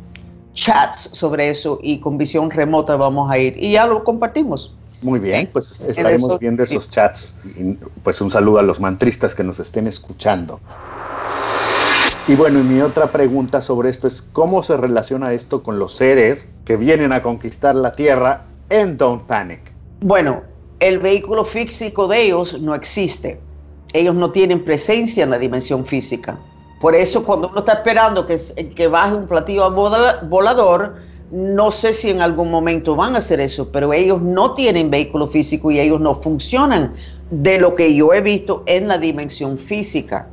chats 0.54 0.98
sobre 0.98 1.50
eso 1.50 1.78
y 1.82 2.00
con 2.00 2.18
visión 2.18 2.50
remota 2.50 2.96
vamos 2.96 3.30
a 3.30 3.38
ir 3.38 3.56
y 3.62 3.72
ya 3.72 3.86
lo 3.86 4.02
compartimos. 4.02 4.76
Muy 5.02 5.20
bien, 5.20 5.48
pues 5.52 5.80
estaremos 5.82 6.38
viendo 6.38 6.62
esos 6.62 6.90
chats. 6.90 7.34
Y, 7.44 7.74
pues 8.02 8.20
un 8.20 8.30
saludo 8.30 8.58
a 8.58 8.62
los 8.62 8.80
mantristas 8.80 9.34
que 9.34 9.44
nos 9.44 9.60
estén 9.60 9.86
escuchando. 9.86 10.58
Y 12.26 12.34
bueno, 12.34 12.58
y 12.58 12.64
mi 12.64 12.80
otra 12.80 13.12
pregunta 13.12 13.62
sobre 13.62 13.88
esto 13.88 14.08
es 14.08 14.20
cómo 14.20 14.64
se 14.64 14.76
relaciona 14.76 15.32
esto 15.32 15.62
con 15.62 15.78
los 15.78 15.94
seres 15.94 16.48
que 16.64 16.76
vienen 16.76 17.12
a 17.12 17.22
conquistar 17.22 17.76
la 17.76 17.92
Tierra 17.92 18.46
en 18.68 18.96
Don't 18.96 19.26
Panic. 19.26 19.60
Bueno, 20.00 20.42
el 20.80 20.98
vehículo 20.98 21.44
físico 21.44 22.08
de 22.08 22.22
ellos 22.22 22.60
no 22.60 22.74
existe. 22.74 23.38
Ellos 23.92 24.14
no 24.14 24.30
tienen 24.30 24.64
presencia 24.64 25.24
en 25.24 25.30
la 25.30 25.38
dimensión 25.38 25.86
física. 25.86 26.38
Por 26.80 26.94
eso 26.94 27.24
cuando 27.24 27.48
uno 27.48 27.60
está 27.60 27.74
esperando 27.74 28.26
que, 28.26 28.36
que 28.74 28.86
baje 28.88 29.14
un 29.14 29.26
platillo 29.26 29.70
volador, 29.70 30.96
no 31.30 31.72
sé 31.72 31.92
si 31.92 32.10
en 32.10 32.20
algún 32.20 32.50
momento 32.50 32.94
van 32.94 33.14
a 33.14 33.18
hacer 33.18 33.40
eso, 33.40 33.72
pero 33.72 33.92
ellos 33.92 34.20
no 34.22 34.54
tienen 34.54 34.90
vehículo 34.90 35.28
físico 35.28 35.70
y 35.70 35.80
ellos 35.80 36.00
no 36.00 36.16
funcionan 36.22 36.94
de 37.30 37.58
lo 37.58 37.74
que 37.74 37.94
yo 37.94 38.12
he 38.12 38.20
visto 38.20 38.62
en 38.66 38.88
la 38.88 38.98
dimensión 38.98 39.58
física. 39.58 40.28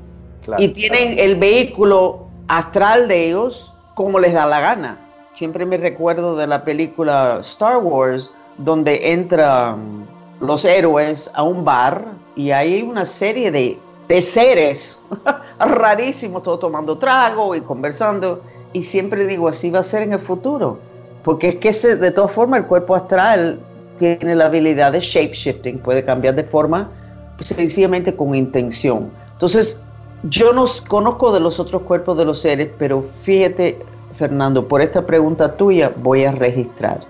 y 0.58 0.68
tienen 0.70 1.18
el 1.18 1.36
vehículo 1.36 2.28
astral 2.50 3.08
de 3.08 3.30
ellos 3.30 3.74
como 3.96 4.20
les 4.20 4.34
da 4.34 4.46
la 4.46 4.60
gana. 4.60 5.00
Siempre 5.32 5.66
me 5.66 5.78
recuerdo 5.78 6.36
de 6.36 6.48
la 6.48 6.64
película 6.64 7.40
Star 7.42 7.78
Wars, 7.78 8.36
donde 8.58 9.14
entran 9.14 10.06
los 10.42 10.66
héroes 10.66 11.32
a 11.34 11.44
un 11.44 11.64
bar 11.64 12.06
y 12.36 12.52
hay 12.52 12.82
una 12.82 13.06
serie 13.06 13.52
de 13.52 14.22
seres 14.22 15.04
rarísimos, 15.60 16.44
todos 16.44 16.60
tomando 16.60 16.98
trago 16.98 17.56
y 17.56 17.62
conversando. 17.62 18.42
Y 18.74 18.84
siempre 18.84 19.26
digo, 19.28 19.48
así 19.48 19.70
va 19.70 19.80
a 19.80 19.84
ser 19.84 20.04
en 20.04 20.14
el 20.14 20.20
futuro. 20.20 20.80
Porque 21.24 21.50
es 21.50 21.56
que 21.56 21.96
de 21.96 22.12
todas 22.12 22.32
formas 22.32 22.62
el 22.62 22.66
cuerpo 22.66 22.96
astral 22.96 23.60
tiene 23.98 24.36
la 24.36 24.48
habilidad 24.48 24.92
de 24.92 25.00
shape 25.00 25.34
shifting, 25.34 25.80
puede 25.80 26.04
cambiar 26.04 26.36
de 26.36 26.44
forma 26.44 26.90
pues, 27.38 27.48
sencillamente 27.50 28.16
con 28.16 28.36
intención. 28.36 29.12
Entonces, 29.34 29.84
yo 30.24 30.54
no 30.54 30.66
conozco 30.88 31.32
de 31.32 31.40
los 31.40 31.60
otros 31.60 31.84
cuerpos 31.84 32.18
de 32.18 32.26
los 32.26 32.40
seres, 32.40 32.70
pero 32.78 33.06
fíjate, 33.24 33.80
Fernando, 34.18 34.68
por 34.68 34.82
esta 34.82 35.06
pregunta 35.06 35.56
tuya 35.56 35.94
voy 35.98 36.24
a 36.24 36.32
registrar 36.32 37.02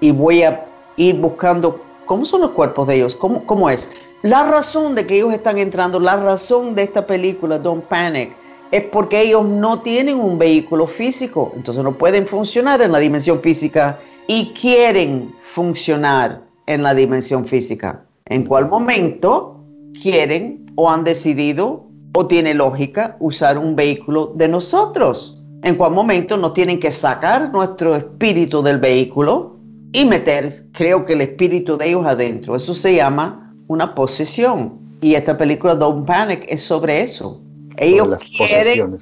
y 0.00 0.10
voy 0.10 0.42
a 0.42 0.66
ir 0.96 1.16
buscando 1.16 1.80
cómo 2.04 2.24
son 2.24 2.40
los 2.42 2.50
cuerpos 2.50 2.86
de 2.88 2.96
ellos, 2.96 3.14
cómo, 3.14 3.44
cómo 3.46 3.70
es. 3.70 3.92
La 4.22 4.42
razón 4.42 4.96
de 4.96 5.06
que 5.06 5.16
ellos 5.16 5.32
están 5.32 5.58
entrando, 5.58 6.00
la 6.00 6.16
razón 6.16 6.74
de 6.74 6.82
esta 6.82 7.06
película, 7.06 7.60
Don't 7.60 7.84
Panic, 7.84 8.32
es 8.72 8.82
porque 8.84 9.22
ellos 9.22 9.46
no 9.46 9.80
tienen 9.80 10.18
un 10.18 10.38
vehículo 10.38 10.88
físico, 10.88 11.52
entonces 11.54 11.84
no 11.84 11.96
pueden 11.96 12.26
funcionar 12.26 12.82
en 12.82 12.90
la 12.90 12.98
dimensión 12.98 13.40
física 13.40 14.00
y 14.26 14.52
quieren 14.54 15.32
funcionar 15.40 16.42
en 16.66 16.82
la 16.82 16.94
dimensión 16.94 17.46
física. 17.46 18.04
¿En 18.26 18.44
cuál 18.44 18.68
momento 18.68 19.64
quieren 20.02 20.66
o 20.74 20.90
han 20.90 21.04
decidido 21.04 21.86
o 22.12 22.26
tiene 22.26 22.54
lógica 22.54 23.16
usar 23.20 23.56
un 23.56 23.76
vehículo 23.76 24.32
de 24.34 24.48
nosotros? 24.48 25.40
¿En 25.62 25.76
cuál 25.76 25.92
momento 25.92 26.36
no 26.36 26.52
tienen 26.52 26.80
que 26.80 26.90
sacar 26.90 27.52
nuestro 27.52 27.94
espíritu 27.94 28.62
del 28.62 28.78
vehículo 28.78 29.56
y 29.92 30.04
meter, 30.04 30.52
creo 30.72 31.04
que 31.04 31.12
el 31.12 31.20
espíritu 31.20 31.76
de 31.76 31.88
ellos 31.88 32.04
adentro? 32.04 32.56
Eso 32.56 32.74
se 32.74 32.96
llama 32.96 33.47
una 33.68 33.94
posesión. 33.94 34.78
Y 35.00 35.14
esta 35.14 35.38
película 35.38 35.76
Don't 35.76 36.06
Panic 36.06 36.44
es 36.48 36.62
sobre 36.62 37.02
eso. 37.02 37.40
Ellos 37.76 38.18
quieren 38.36 38.98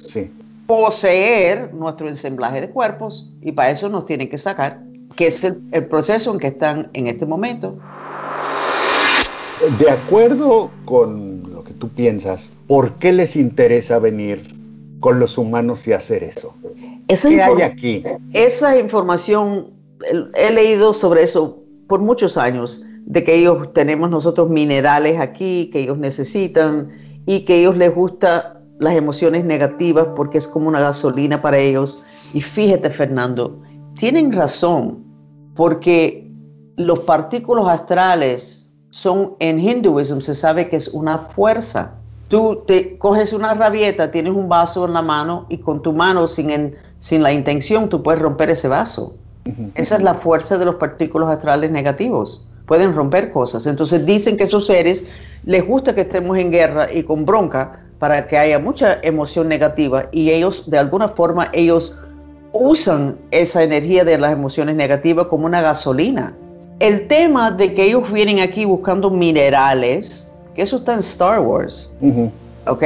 poseer 0.67 1.73
nuestro 1.73 2.07
ensamblaje 2.07 2.61
de 2.61 2.69
cuerpos 2.69 3.31
y 3.41 3.51
para 3.51 3.71
eso 3.71 3.89
nos 3.89 4.05
tienen 4.05 4.29
que 4.29 4.37
sacar, 4.37 4.83
que 5.15 5.27
es 5.27 5.43
el, 5.43 5.61
el 5.71 5.85
proceso 5.87 6.31
en 6.31 6.39
que 6.39 6.47
están 6.47 6.89
en 6.93 7.07
este 7.07 7.25
momento. 7.25 7.79
De 9.79 9.89
acuerdo 9.89 10.69
con 10.85 11.51
lo 11.51 11.63
que 11.63 11.73
tú 11.73 11.89
piensas, 11.89 12.51
¿por 12.67 12.93
qué 12.95 13.11
les 13.11 13.35
interesa 13.35 13.97
venir 13.97 14.55
con 14.99 15.19
los 15.19 15.37
humanos 15.37 15.87
y 15.87 15.93
hacer 15.93 16.23
eso? 16.23 16.53
¿Qué 17.07 17.41
hay 17.41 17.61
aquí? 17.61 18.03
Esa 18.33 18.77
información, 18.77 19.71
he 20.35 20.51
leído 20.51 20.93
sobre 20.93 21.23
eso 21.23 21.63
por 21.87 22.01
muchos 22.01 22.37
años 22.37 22.85
de 23.07 23.23
que 23.23 23.35
ellos 23.35 23.73
tenemos 23.73 24.09
nosotros 24.09 24.49
minerales 24.49 25.19
aquí 25.19 25.69
que 25.71 25.79
ellos 25.79 25.97
necesitan 25.97 26.89
y 27.25 27.45
que 27.45 27.53
a 27.53 27.55
ellos 27.55 27.77
les 27.77 27.95
gusta 27.95 28.61
las 28.79 28.95
emociones 28.95 29.45
negativas 29.45 30.09
porque 30.13 30.37
es 30.37 30.47
como 30.47 30.67
una 30.67 30.81
gasolina 30.81 31.41
para 31.41 31.57
ellos. 31.57 32.03
Y 32.33 32.41
fíjate, 32.41 32.89
Fernando, 32.89 33.61
tienen 33.97 34.33
razón, 34.33 35.05
porque 35.55 36.29
los 36.75 36.99
partículos 36.99 37.67
astrales 37.69 38.77
son, 38.89 39.35
en 39.39 39.57
hinduismo 39.57 40.19
se 40.19 40.35
sabe 40.35 40.67
que 40.67 40.75
es 40.75 40.89
una 40.89 41.17
fuerza. 41.17 41.95
Tú 42.27 42.63
te 42.67 42.97
coges 42.97 43.31
una 43.31 43.53
rabieta, 43.53 44.11
tienes 44.11 44.33
un 44.33 44.49
vaso 44.49 44.85
en 44.85 44.93
la 44.93 45.01
mano 45.01 45.45
y 45.47 45.59
con 45.59 45.81
tu 45.81 45.93
mano, 45.93 46.27
sin, 46.27 46.75
sin 46.99 47.23
la 47.23 47.31
intención, 47.31 47.87
tú 47.87 48.03
puedes 48.03 48.21
romper 48.21 48.49
ese 48.49 48.67
vaso. 48.67 49.15
Esa 49.75 49.95
es 49.95 50.03
la 50.03 50.13
fuerza 50.13 50.57
de 50.57 50.65
los 50.65 50.75
partículos 50.75 51.29
astrales 51.29 51.71
negativos 51.71 52.49
pueden 52.67 52.93
romper 52.93 53.31
cosas. 53.31 53.65
Entonces 53.65 54.05
dicen 54.05 54.37
que 54.37 54.43
esos 54.43 54.67
seres 54.67 55.07
les 55.45 55.65
gusta 55.65 55.95
que 55.95 56.01
estemos 56.01 56.37
en 56.37 56.51
guerra 56.51 56.91
y 56.93 57.01
con 57.01 57.25
bronca 57.25 57.79
para 57.97 58.27
que 58.27 58.37
haya 58.37 58.59
mucha 58.59 58.99
emoción 59.01 59.47
negativa 59.47 60.07
y 60.11 60.29
ellos, 60.29 60.69
de 60.69 60.77
alguna 60.77 61.09
forma, 61.09 61.49
ellos 61.53 61.97
usan 62.53 63.17
esa 63.31 63.63
energía 63.63 64.03
de 64.03 64.17
las 64.17 64.33
emociones 64.33 64.75
negativas 64.75 65.27
como 65.27 65.45
una 65.45 65.61
gasolina. 65.61 66.35
El 66.79 67.07
tema 67.07 67.49
de 67.49 67.73
que 67.73 67.85
ellos 67.85 68.11
vienen 68.11 68.39
aquí 68.39 68.65
buscando 68.65 69.09
minerales, 69.09 70.31
que 70.53 70.61
eso 70.61 70.77
está 70.77 70.93
en 70.93 70.99
Star 70.99 71.39
Wars, 71.39 71.91
¿ok? 72.67 72.83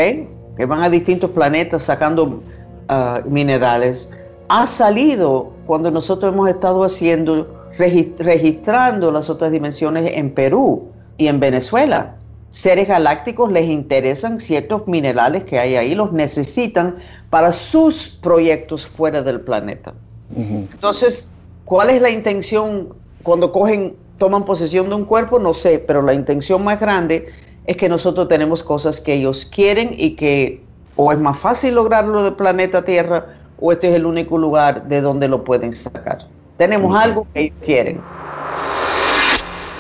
Que 0.56 0.66
van 0.66 0.84
a 0.84 0.90
distintos 0.90 1.32
planetas 1.32 1.84
sacando 1.84 2.42
ah, 2.88 3.22
minerales, 3.26 4.16
ha 4.48 4.66
salido 4.68 5.52
cuando 5.66 5.92
nosotros 5.92 6.34
hemos 6.34 6.50
estado 6.50 6.84
haciendo 6.84 7.61
registrando 7.78 9.12
las 9.12 9.30
otras 9.30 9.52
dimensiones 9.52 10.12
en 10.16 10.34
Perú 10.34 10.90
y 11.18 11.28
en 11.28 11.40
Venezuela. 11.40 12.16
Seres 12.50 12.88
galácticos 12.88 13.52
les 13.52 13.70
interesan 13.70 14.40
ciertos 14.40 14.88
minerales 14.88 15.46
que 15.46 15.58
hay 15.60 15.76
ahí, 15.76 15.96
los 15.96 16.12
necesitan 16.12 16.98
para 17.30 17.52
sus 17.52 18.10
proyectos 18.10 18.86
fuera 18.86 19.22
del 19.22 19.42
planeta. 19.42 19.94
Entonces, 20.36 21.34
¿cuál 21.66 21.90
es 21.90 22.02
la 22.02 22.10
intención 22.10 22.90
cuando 23.24 23.52
cogen, 23.52 23.96
toman 24.18 24.44
posesión 24.44 24.90
de 24.90 24.96
un 24.96 25.06
cuerpo? 25.06 25.40
No 25.40 25.54
sé, 25.54 25.80
pero 25.80 26.02
la 26.02 26.14
intención 26.14 26.64
más 26.64 26.80
grande 26.80 27.30
es 27.66 27.78
que 27.78 27.88
nosotros 27.88 28.28
tenemos 28.28 28.64
cosas 28.64 29.00
que 29.00 29.14
ellos 29.14 29.46
quieren 29.46 29.96
y 29.98 30.16
que 30.16 30.62
o 30.96 31.12
es 31.12 31.20
más 31.20 31.40
fácil 31.40 31.76
lograrlo 31.76 32.24
del 32.24 32.34
planeta 32.34 32.84
Tierra 32.84 33.38
o 33.60 33.72
este 33.72 33.90
es 33.90 33.96
el 33.96 34.06
único 34.06 34.38
lugar 34.38 34.88
de 34.88 35.02
donde 35.02 35.28
lo 35.28 35.44
pueden 35.44 35.72
sacar. 35.72 36.28
Tenemos 36.62 36.96
algo 36.96 37.26
que 37.34 37.42
ellos 37.42 37.56
quieren. 37.66 38.00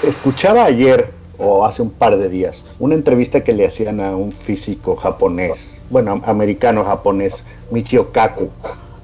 Escuchaba 0.02 0.66
ayer 0.66 1.12
o 1.38 1.64
hace 1.64 1.84
un 1.84 1.92
par 1.92 2.18
de 2.18 2.28
días 2.28 2.66
una 2.80 2.96
entrevista 2.96 3.44
que 3.44 3.54
le 3.54 3.68
hacían 3.68 4.00
a 4.00 4.16
un 4.16 4.32
físico 4.32 4.96
japonés, 4.96 5.80
bueno, 5.92 6.20
americano 6.26 6.84
japonés, 6.84 7.44
Michio 7.70 8.12
Kaku. 8.12 8.50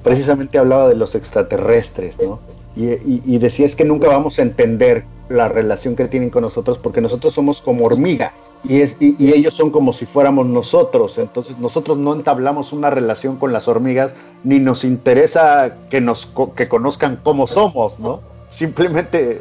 Precisamente 0.02 0.58
hablaba 0.58 0.88
de 0.88 0.96
los 0.96 1.14
extraterrestres, 1.14 2.18
¿no? 2.20 2.40
Y, 2.76 3.38
decía 3.38 3.66
es 3.66 3.74
que 3.74 3.84
nunca 3.84 4.06
vamos 4.08 4.38
a 4.38 4.42
entender 4.42 5.04
la 5.28 5.48
relación 5.48 5.96
que 5.96 6.06
tienen 6.06 6.30
con 6.30 6.42
nosotros 6.42 6.78
porque 6.78 7.00
nosotros 7.00 7.34
somos 7.34 7.60
como 7.60 7.84
hormigas 7.84 8.32
y, 8.64 8.76
y, 8.78 9.32
ellos 9.32 9.54
son 9.54 9.70
como 9.70 9.92
si 9.92 10.06
fuéramos 10.06 10.46
nosotros. 10.46 11.18
Entonces 11.18 11.58
nosotros 11.58 11.98
no 11.98 12.14
entablamos 12.14 12.72
una 12.72 12.90
relación 12.90 13.36
con 13.36 13.52
las 13.52 13.66
hormigas 13.66 14.14
ni 14.44 14.60
nos 14.60 14.84
interesa 14.84 15.76
que, 15.90 16.00
nos, 16.00 16.32
que 16.54 16.68
conozcan 16.68 17.18
cómo 17.22 17.46
somos, 17.46 17.98
¿no? 17.98 18.20
Simplemente 18.48 19.40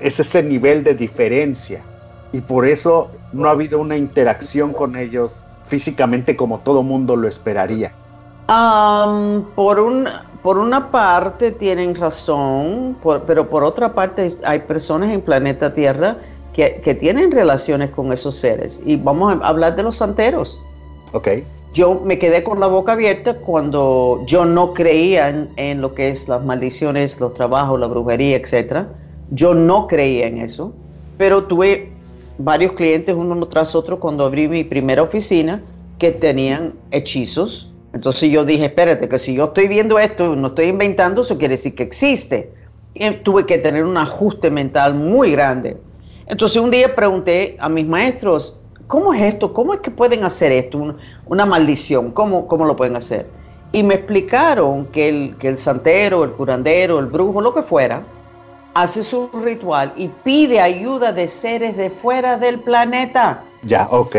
es 0.00 0.20
ese 0.20 0.42
nivel 0.42 0.84
de 0.84 0.94
diferencia 0.94 1.84
y 2.32 2.40
por 2.40 2.66
eso 2.66 3.10
no 3.32 3.48
ha 3.48 3.52
habido 3.52 3.80
una 3.80 3.96
interacción 3.96 4.72
con 4.72 4.96
ellos 4.96 5.44
físicamente 5.64 6.36
como 6.36 6.60
todo 6.60 6.82
mundo 6.82 7.16
lo 7.16 7.28
esperaría. 7.28 7.94
Por, 8.46 9.80
un, 9.80 10.08
por 10.42 10.58
una 10.58 10.90
parte 10.90 11.52
tienen 11.52 11.94
razón, 11.94 12.96
pero 13.26 13.48
por 13.48 13.64
otra 13.64 13.94
parte 13.94 14.26
hay 14.44 14.60
personas 14.60 15.12
en 15.12 15.20
planeta 15.20 15.74
Tierra 15.74 16.18
que, 16.52 16.80
que, 16.82 16.94
tienen 16.94 17.32
relaciones 17.32 17.90
con 17.90 18.12
esos 18.12 18.36
seres. 18.36 18.82
Y 18.84 18.96
vamos 18.96 19.34
a 19.34 19.46
hablar 19.46 19.74
de 19.76 19.82
los 19.82 19.96
santeros. 19.96 20.62
Ok. 21.12 21.28
Yo 21.72 22.00
me 22.04 22.20
quedé 22.20 22.44
con 22.44 22.60
la 22.60 22.68
boca 22.68 22.92
abierta 22.92 23.38
cuando 23.38 24.22
yo 24.26 24.44
no 24.44 24.74
creía 24.74 25.28
en, 25.28 25.50
en 25.56 25.80
lo 25.80 25.92
que 25.92 26.10
es 26.10 26.28
las 26.28 26.44
maldiciones, 26.44 27.20
los 27.20 27.34
trabajos, 27.34 27.80
la 27.80 27.88
brujería, 27.88 28.36
etc. 28.36 28.86
Yo 29.30 29.54
no 29.54 29.88
creía 29.88 30.28
en 30.28 30.38
eso, 30.38 30.72
pero 31.18 31.44
tuve 31.44 31.90
varios 32.38 32.72
clientes 32.72 33.14
uno 33.14 33.46
tras 33.48 33.74
otro 33.74 33.98
cuando 33.98 34.24
abrí 34.24 34.46
mi 34.46 34.62
primera 34.62 35.02
oficina 35.02 35.62
que 35.98 36.12
tenían 36.12 36.74
hechizos. 36.92 37.73
Entonces 37.94 38.28
yo 38.28 38.44
dije, 38.44 38.66
espérate, 38.66 39.08
que 39.08 39.18
si 39.20 39.34
yo 39.34 39.44
estoy 39.44 39.68
viendo 39.68 40.00
esto, 40.00 40.34
no 40.34 40.48
estoy 40.48 40.66
inventando, 40.66 41.22
eso 41.22 41.38
quiere 41.38 41.52
decir 41.52 41.76
que 41.76 41.84
existe. 41.84 42.52
Y 42.92 43.08
tuve 43.22 43.46
que 43.46 43.56
tener 43.58 43.84
un 43.84 43.96
ajuste 43.96 44.50
mental 44.50 44.94
muy 44.94 45.30
grande. 45.30 45.76
Entonces 46.26 46.60
un 46.60 46.72
día 46.72 46.94
pregunté 46.94 47.56
a 47.60 47.68
mis 47.68 47.86
maestros, 47.86 48.60
¿cómo 48.88 49.14
es 49.14 49.22
esto? 49.22 49.52
¿Cómo 49.52 49.74
es 49.74 49.80
que 49.80 49.92
pueden 49.92 50.24
hacer 50.24 50.50
esto? 50.50 50.96
Una, 51.26 51.46
maldición, 51.46 52.10
¿Cómo, 52.10 52.48
¿cómo 52.48 52.64
lo 52.64 52.74
pueden 52.74 52.96
hacer? 52.96 53.28
Y 53.70 53.84
me 53.84 53.94
explicaron 53.94 54.86
que 54.86 55.08
el, 55.08 55.36
que 55.38 55.46
el 55.46 55.56
santero, 55.56 56.24
el 56.24 56.32
curandero, 56.32 56.98
el 56.98 57.06
brujo, 57.06 57.40
lo 57.40 57.54
que 57.54 57.62
fuera, 57.62 58.04
hace 58.74 59.04
su 59.04 59.28
ritual 59.28 59.92
y 59.96 60.08
pide 60.08 60.60
ayuda 60.60 61.12
de 61.12 61.28
seres 61.28 61.76
de 61.76 61.90
fuera 61.90 62.38
del 62.38 62.58
planeta. 62.58 63.44
Ya, 63.62 63.86
ok. 63.88 64.16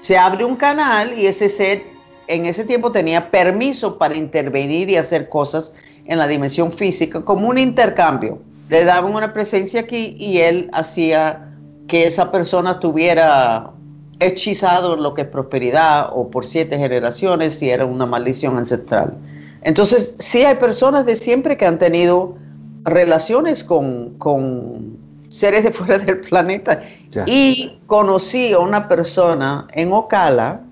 Se 0.00 0.18
abre 0.18 0.44
un 0.44 0.56
canal 0.56 1.18
y 1.18 1.26
ese 1.26 1.48
ser 1.48 1.91
en 2.32 2.46
ese 2.46 2.64
tiempo 2.64 2.92
tenía 2.92 3.30
permiso 3.30 3.98
para 3.98 4.14
intervenir 4.14 4.90
y 4.90 4.96
hacer 4.96 5.28
cosas 5.28 5.74
en 6.06 6.18
la 6.18 6.26
dimensión 6.26 6.72
física 6.72 7.20
como 7.22 7.48
un 7.48 7.58
intercambio. 7.58 8.38
Le 8.68 8.84
daban 8.84 9.14
una 9.14 9.32
presencia 9.32 9.82
aquí 9.82 10.16
y 10.18 10.38
él 10.38 10.70
hacía 10.72 11.52
que 11.88 12.06
esa 12.06 12.32
persona 12.32 12.80
tuviera 12.80 13.70
hechizado 14.18 14.96
lo 14.96 15.14
que 15.14 15.22
es 15.22 15.28
prosperidad 15.28 16.10
o 16.12 16.30
por 16.30 16.46
siete 16.46 16.78
generaciones 16.78 17.58
si 17.58 17.70
era 17.70 17.84
una 17.84 18.06
maldición 18.06 18.56
ancestral. 18.56 19.14
Entonces, 19.62 20.16
sí 20.18 20.44
hay 20.44 20.56
personas 20.56 21.06
de 21.06 21.16
siempre 21.16 21.56
que 21.56 21.66
han 21.66 21.78
tenido 21.78 22.36
relaciones 22.84 23.62
con, 23.64 24.98
seres 25.28 25.64
de 25.64 25.72
fuera 25.72 25.98
del 25.98 26.20
planeta. 26.20 26.82
Y 27.26 27.78
conocí 27.86 28.52
a 28.52 28.58
una 28.58 28.88
persona 28.88 29.68
en 29.72 29.92
Ocala. 29.92 30.62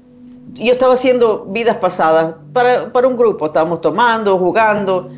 Yo 0.55 0.73
estaba 0.73 0.95
haciendo 0.95 1.47
vidas 1.47 1.77
pasadas 1.77 2.35
para, 2.53 2.93
para 2.93 3.09
un 3.09 3.17
grupo, 3.17 3.47
estábamos 3.47 3.81
tomando, 3.81 4.39
jugando. 4.39 5.11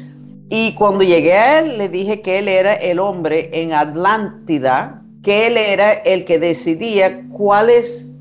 Y 0.48 0.74
cuando 0.74 1.02
llegué 1.02 1.32
a 1.32 1.60
él, 1.60 1.78
le 1.78 1.88
dije 1.88 2.20
que 2.20 2.38
él 2.38 2.48
era 2.48 2.74
el 2.74 2.98
hombre 2.98 3.50
en 3.52 3.72
Atlántida, 3.72 5.02
que 5.22 5.46
él 5.46 5.56
era 5.56 5.92
el 5.92 6.24
que 6.24 6.38
decidía 6.38 7.22
cuáles 7.30 8.14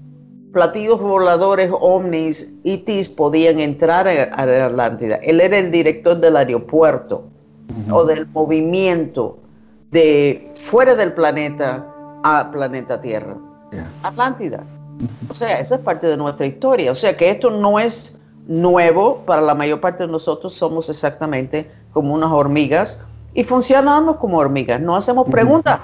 platillos 0.53 0.99
voladores, 0.99 1.71
ovnis, 1.73 2.57
tis 2.85 3.09
podían 3.09 3.59
entrar 3.59 4.07
a, 4.07 4.23
a 4.33 4.65
Atlántida. 4.65 5.15
Él 5.23 5.41
era 5.41 5.57
el 5.57 5.71
director 5.71 6.17
del 6.17 6.35
aeropuerto 6.35 7.25
o 7.89 8.05
del 8.05 8.27
movimiento 8.27 9.37
de 9.91 10.53
fuera 10.55 10.95
del 10.95 11.13
planeta 11.13 11.85
a 12.23 12.49
planeta 12.51 13.01
Tierra. 13.01 13.35
Atlántida. 14.03 14.63
O 15.29 15.35
sea, 15.35 15.59
esa 15.59 15.75
es 15.75 15.81
parte 15.81 16.07
de 16.07 16.17
nuestra 16.17 16.45
historia. 16.45 16.91
O 16.91 16.95
sea 16.95 17.15
que 17.15 17.29
esto 17.29 17.49
no 17.49 17.79
es 17.79 18.19
nuevo 18.47 19.23
para 19.25 19.41
la 19.41 19.55
mayor 19.55 19.79
parte 19.79 20.03
de 20.05 20.11
nosotros. 20.11 20.53
Somos 20.53 20.89
exactamente 20.89 21.69
como 21.93 22.13
unas 22.13 22.31
hormigas 22.31 23.05
y 23.33 23.43
funcionamos 23.43 24.17
como 24.17 24.37
hormigas. 24.37 24.81
No 24.81 24.95
hacemos 24.95 25.27
preguntas. 25.27 25.79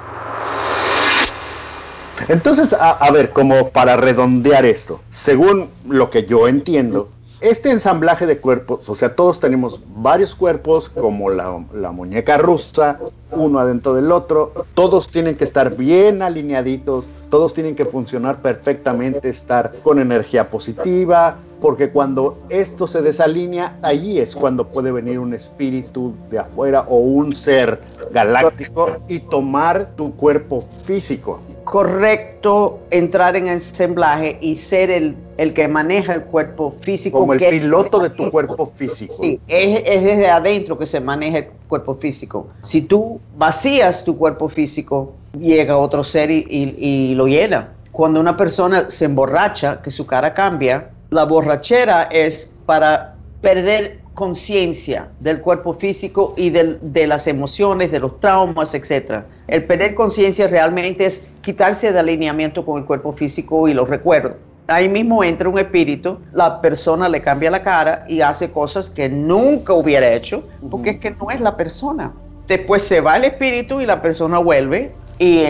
Entonces, 2.28 2.74
a, 2.74 3.10
ver, 3.12 3.30
como 3.30 3.70
para 3.70 3.96
redondear 3.96 4.66
esto, 4.66 5.00
según 5.12 5.70
lo 5.88 6.10
que 6.10 6.26
yo 6.26 6.48
entiendo, 6.48 7.10
este 7.42 7.72
ensamblaje 7.72 8.26
de 8.26 8.40
cuerpos, 8.40 8.90
o 8.90 8.96
sea, 8.96 9.16
todos 9.16 9.40
tenemos 9.40 9.80
varios 9.96 10.34
cuerpos 10.36 10.90
como 10.90 11.30
la, 11.30 11.60
muñeca 11.92 12.38
rusa, 12.38 13.00
uno 13.32 13.60
adentro 13.60 13.94
del 13.94 14.12
otro, 14.12 14.54
todos 14.74 15.10
tienen 15.10 15.36
que 15.36 15.44
estar 15.44 15.76
bien 15.76 16.22
alineaditos, 16.22 17.06
todos 17.30 17.54
tienen 17.54 17.76
que 17.76 17.86
funcionar 17.86 18.42
perfectamente, 18.42 19.30
estar 19.30 19.72
con 19.84 20.00
energía 20.00 20.50
positiva, 20.50 21.38
porque 21.60 21.90
cuando 21.90 22.38
esto 22.50 22.88
se 22.88 23.02
desalinea, 23.02 23.78
allí 23.82 24.20
es 24.20 24.36
cuando 24.36 24.68
puede 24.68 24.92
venir 24.92 25.20
un 25.20 25.34
espíritu 25.34 26.16
de 26.30 26.40
afuera 26.40 26.86
o 26.88 26.98
un 26.98 27.34
ser 27.34 27.80
galáctico 28.12 28.98
y 29.08 29.20
tomar 29.20 29.96
tu 29.96 30.16
cuerpo 30.16 30.64
físico. 30.84 31.42
Correcto, 31.64 32.80
entrar 32.92 33.36
en 33.36 33.48
ensamblaje 33.48 34.38
y 34.40 34.56
ser 34.56 34.90
el, 34.92 35.16
el 35.38 35.54
que 35.54 35.68
maneja 35.68 36.14
el 36.14 36.24
cuerpo 36.24 36.76
físico. 36.82 37.20
Como 37.20 37.34
el 37.34 37.40
piloto 37.40 38.00
de 38.00 38.12
tu 38.12 38.30
cuerpo 38.32 38.68
físico. 38.68 39.14
Sí, 39.14 39.40
es, 39.48 39.82
es, 39.86 40.04
desde 40.04 40.30
adentro 40.30 40.78
que 40.78 40.86
se 40.86 41.02
maneja 41.02 41.40
el 41.40 41.48
cuerpo 41.68 41.96
físico. 41.96 42.48
Si 42.62 42.84
tú 42.84 43.20
vacías 43.36 44.06
tu 44.06 44.18
cuerpo 44.18 44.48
físico, 44.48 45.14
llega 45.38 45.78
otro 45.78 46.04
ser 46.04 46.32
y, 46.32 46.46
y 46.50 47.16
lo 47.16 47.28
llena. 47.28 47.74
Cuando 47.92 48.20
una 48.20 48.38
persona 48.38 48.90
se 48.90 49.06
emborracha, 49.06 49.82
que 49.82 49.90
su 49.90 50.06
cara 50.06 50.34
cambia, 50.34 50.92
la 51.10 51.26
borrachera 51.26 52.04
es 52.04 52.60
para 52.66 53.16
perder 53.42 54.00
conciencia 54.14 55.10
del 55.20 55.42
cuerpo 55.42 55.76
físico 55.76 56.34
y 56.38 56.50
de 56.50 57.08
las 57.08 57.28
emociones, 57.28 57.92
de 57.92 58.00
los 58.00 58.20
traumas, 58.20 58.74
etc. 58.74 59.22
El 59.48 59.66
perder 59.66 59.94
conciencia 59.94 60.48
realmente 60.48 61.06
es 61.06 61.30
quitarse 61.42 61.92
de 61.92 62.00
alineamiento 62.00 62.66
con 62.66 62.80
el 62.80 62.86
cuerpo 62.86 63.14
físico 63.14 63.68
y 63.68 63.76
los 63.76 63.88
recuerdos. 63.88 64.34
Ahí 64.66 64.90
mismo 64.90 65.24
entra 65.24 65.48
un 65.48 65.60
espíritu, 65.60 66.18
la 66.34 66.60
persona 66.62 67.08
le 67.08 67.22
cambia 67.22 67.52
la 67.52 67.64
cara 67.64 68.06
y 68.10 68.22
hace 68.22 68.52
cosas 68.52 68.90
que 68.90 69.08
nunca 69.08 69.74
hubiera 69.74 70.12
hecho, 70.12 70.46
porque 70.70 70.90
es 70.90 71.00
que 71.00 71.12
no 71.12 71.30
es 71.32 71.40
la 71.40 71.56
persona. 71.56 72.12
Después 72.48 72.82
se 72.82 73.02
va 73.02 73.18
el 73.18 73.26
espíritu 73.26 73.80
y 73.82 73.86
la 73.86 74.02
persona 74.02 74.40
vuelve 74.40 74.94
y, 75.20 75.44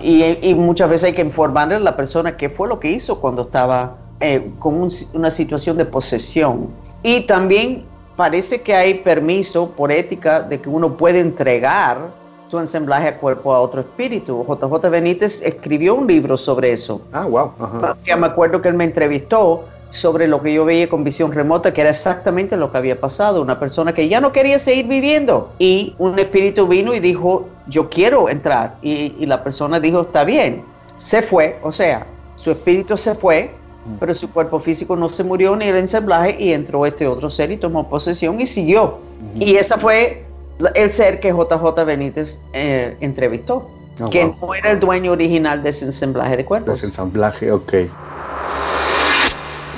y, 0.00 0.54
muchas 0.54 0.88
veces 0.88 1.04
hay 1.08 1.12
que 1.12 1.22
informarle 1.22 1.74
a 1.74 1.80
la 1.80 1.96
persona 1.96 2.36
qué 2.36 2.48
fue 2.48 2.66
lo 2.66 2.80
que 2.80 2.90
hizo 2.90 3.20
cuando 3.20 3.42
estaba 3.42 3.98
eh, 4.20 4.50
con 4.58 4.88
una 5.14 5.30
situación 5.30 5.76
de 5.76 5.84
posesión. 5.84 6.68
Y 7.02 7.26
también 7.26 7.84
parece 8.16 8.62
que 8.62 8.74
hay 8.74 8.94
permiso 8.94 9.70
por 9.70 9.92
ética 9.92 10.40
de 10.40 10.60
que 10.60 10.68
uno 10.68 10.96
puede 10.96 11.20
entregar 11.20 12.10
su 12.48 12.58
ensamblaje 12.58 13.08
a 13.08 13.18
cuerpo 13.18 13.54
a 13.54 13.60
otro 13.60 13.80
espíritu. 13.80 14.44
JJ 14.48 14.88
Benítez 14.88 15.42
escribió 15.42 15.94
un 15.94 16.06
libro 16.06 16.36
sobre 16.36 16.72
eso. 16.72 17.02
Ah, 17.12 17.26
wow. 17.26 17.52
Ya 18.04 18.16
me 18.16 18.26
acuerdo 18.26 18.62
que 18.62 18.68
él 18.68 18.74
me 18.74 18.84
entrevistó 18.84 19.64
sobre 19.90 20.26
lo 20.26 20.42
que 20.42 20.52
yo 20.52 20.64
veía 20.64 20.88
con 20.88 21.04
visión 21.04 21.32
remota, 21.32 21.72
que 21.72 21.80
era 21.80 21.90
exactamente 21.90 22.56
lo 22.56 22.70
que 22.70 22.78
había 22.78 23.00
pasado. 23.00 23.42
Una 23.42 23.58
persona 23.58 23.94
que 23.94 24.08
ya 24.08 24.20
no 24.20 24.32
quería 24.32 24.58
seguir 24.58 24.86
viviendo 24.86 25.52
y 25.58 25.94
un 25.98 26.18
espíritu 26.18 26.66
vino 26.66 26.94
y 26.94 27.00
dijo, 27.00 27.48
yo 27.68 27.88
quiero 27.88 28.28
entrar. 28.28 28.76
Y, 28.82 29.14
y 29.18 29.26
la 29.26 29.42
persona 29.42 29.80
dijo, 29.80 30.02
está 30.02 30.24
bien. 30.24 30.64
Se 30.96 31.22
fue, 31.22 31.58
o 31.62 31.72
sea, 31.72 32.06
su 32.36 32.50
espíritu 32.50 32.96
se 32.96 33.14
fue, 33.14 33.54
pero 33.98 34.14
su 34.14 34.30
cuerpo 34.30 34.60
físico 34.60 34.96
no 34.96 35.08
se 35.08 35.24
murió 35.24 35.56
ni 35.56 35.66
el 35.66 35.76
ensamblaje 35.76 36.36
y 36.38 36.52
entró 36.52 36.86
este 36.86 37.06
otro 37.06 37.30
ser 37.30 37.50
y 37.50 37.56
tomó 37.56 37.88
posesión 37.88 38.40
y 38.40 38.46
siguió. 38.46 38.98
Y 39.38 39.56
ese 39.56 39.76
fue 39.76 40.24
el 40.74 40.92
ser 40.92 41.20
que 41.20 41.30
JJ 41.30 41.84
Benítez 41.84 42.42
eh, 42.52 42.96
entrevistó, 43.00 43.70
ah, 44.00 44.08
que 44.10 44.24
no 44.40 44.54
era 44.54 44.70
el 44.70 44.80
dueño 44.80 45.12
original 45.12 45.62
de 45.62 45.70
ese 45.70 45.86
ensamblaje 45.86 46.36
de 46.36 46.44
cuerpos. 46.44 46.78
Ese 46.78 46.86
ensamblaje, 46.86 47.52
ok. 47.52 47.74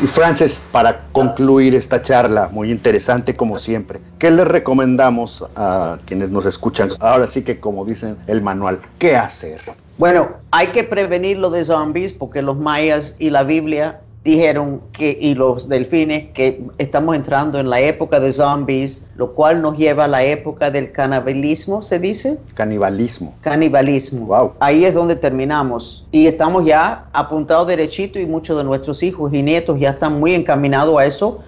Y 0.00 0.06
Frances, 0.06 0.62
para 0.70 1.08
concluir 1.10 1.74
esta 1.74 2.00
charla, 2.00 2.48
muy 2.52 2.70
interesante 2.70 3.34
como 3.34 3.58
siempre, 3.58 3.98
¿qué 4.20 4.30
les 4.30 4.46
recomendamos 4.46 5.44
a 5.56 5.98
quienes 6.06 6.30
nos 6.30 6.46
escuchan? 6.46 6.90
Ahora 7.00 7.26
sí 7.26 7.42
que 7.42 7.58
como 7.58 7.84
dicen 7.84 8.16
el 8.28 8.40
manual, 8.40 8.80
¿qué 8.98 9.16
hacer? 9.16 9.60
Bueno, 9.98 10.28
hay 10.52 10.68
que 10.68 10.84
prevenir 10.84 11.38
lo 11.38 11.50
de 11.50 11.64
zombies 11.64 12.12
porque 12.12 12.40
los 12.40 12.56
mayas 12.56 13.16
y 13.18 13.30
la 13.30 13.42
Biblia 13.42 14.00
dijeron 14.22 14.80
que, 14.92 15.18
y 15.20 15.34
los 15.34 15.68
delfines, 15.68 16.30
que 16.34 16.62
estamos 16.78 17.16
entrando 17.16 17.58
en 17.58 17.68
la 17.68 17.80
época 17.80 18.20
de 18.20 18.30
zombies, 18.30 19.08
lo 19.16 19.34
cual 19.34 19.60
nos 19.60 19.76
lleva 19.76 20.04
a 20.04 20.08
la 20.08 20.22
época 20.22 20.70
del 20.70 20.92
canibalismo, 20.92 21.82
¿se 21.82 21.98
dice? 21.98 22.38
Canibalismo. 22.54 23.34
Canibalismo. 23.40 24.26
Wow. 24.26 24.52
Ahí 24.60 24.84
es 24.84 24.94
donde 24.94 25.16
terminamos. 25.16 26.06
Y 26.12 26.28
estamos 26.28 26.64
ya 26.64 27.06
apuntados 27.12 27.66
derechito 27.66 28.20
y 28.20 28.26
muchos 28.26 28.56
de 28.56 28.62
nuestros 28.62 29.02
hijos 29.02 29.32
y 29.34 29.42
nietos 29.42 29.80
ya 29.80 29.90
están 29.90 30.20
muy 30.20 30.34
encaminados 30.34 30.96
a 30.96 31.06
eso 31.06 31.40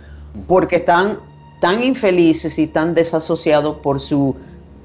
porque 0.48 0.76
están 0.76 1.18
tan 1.60 1.84
infelices 1.84 2.58
y 2.58 2.66
tan 2.66 2.94
desasociados 2.94 3.76
por 3.76 4.00
su 4.00 4.34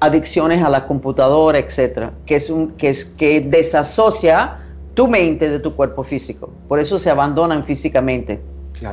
adicciones 0.00 0.62
a 0.62 0.70
la 0.70 0.86
computadora, 0.86 1.58
etcétera, 1.58 2.12
que 2.26 2.36
es 2.36 2.50
un 2.50 2.72
que 2.72 2.90
es 2.90 3.04
que 3.04 3.40
desasocia 3.40 4.58
tu 4.94 5.08
mente 5.08 5.48
de 5.48 5.58
tu 5.60 5.74
cuerpo 5.74 6.02
físico. 6.02 6.50
Por 6.68 6.78
eso 6.78 6.98
se 6.98 7.10
abandonan 7.10 7.64
físicamente. 7.64 8.40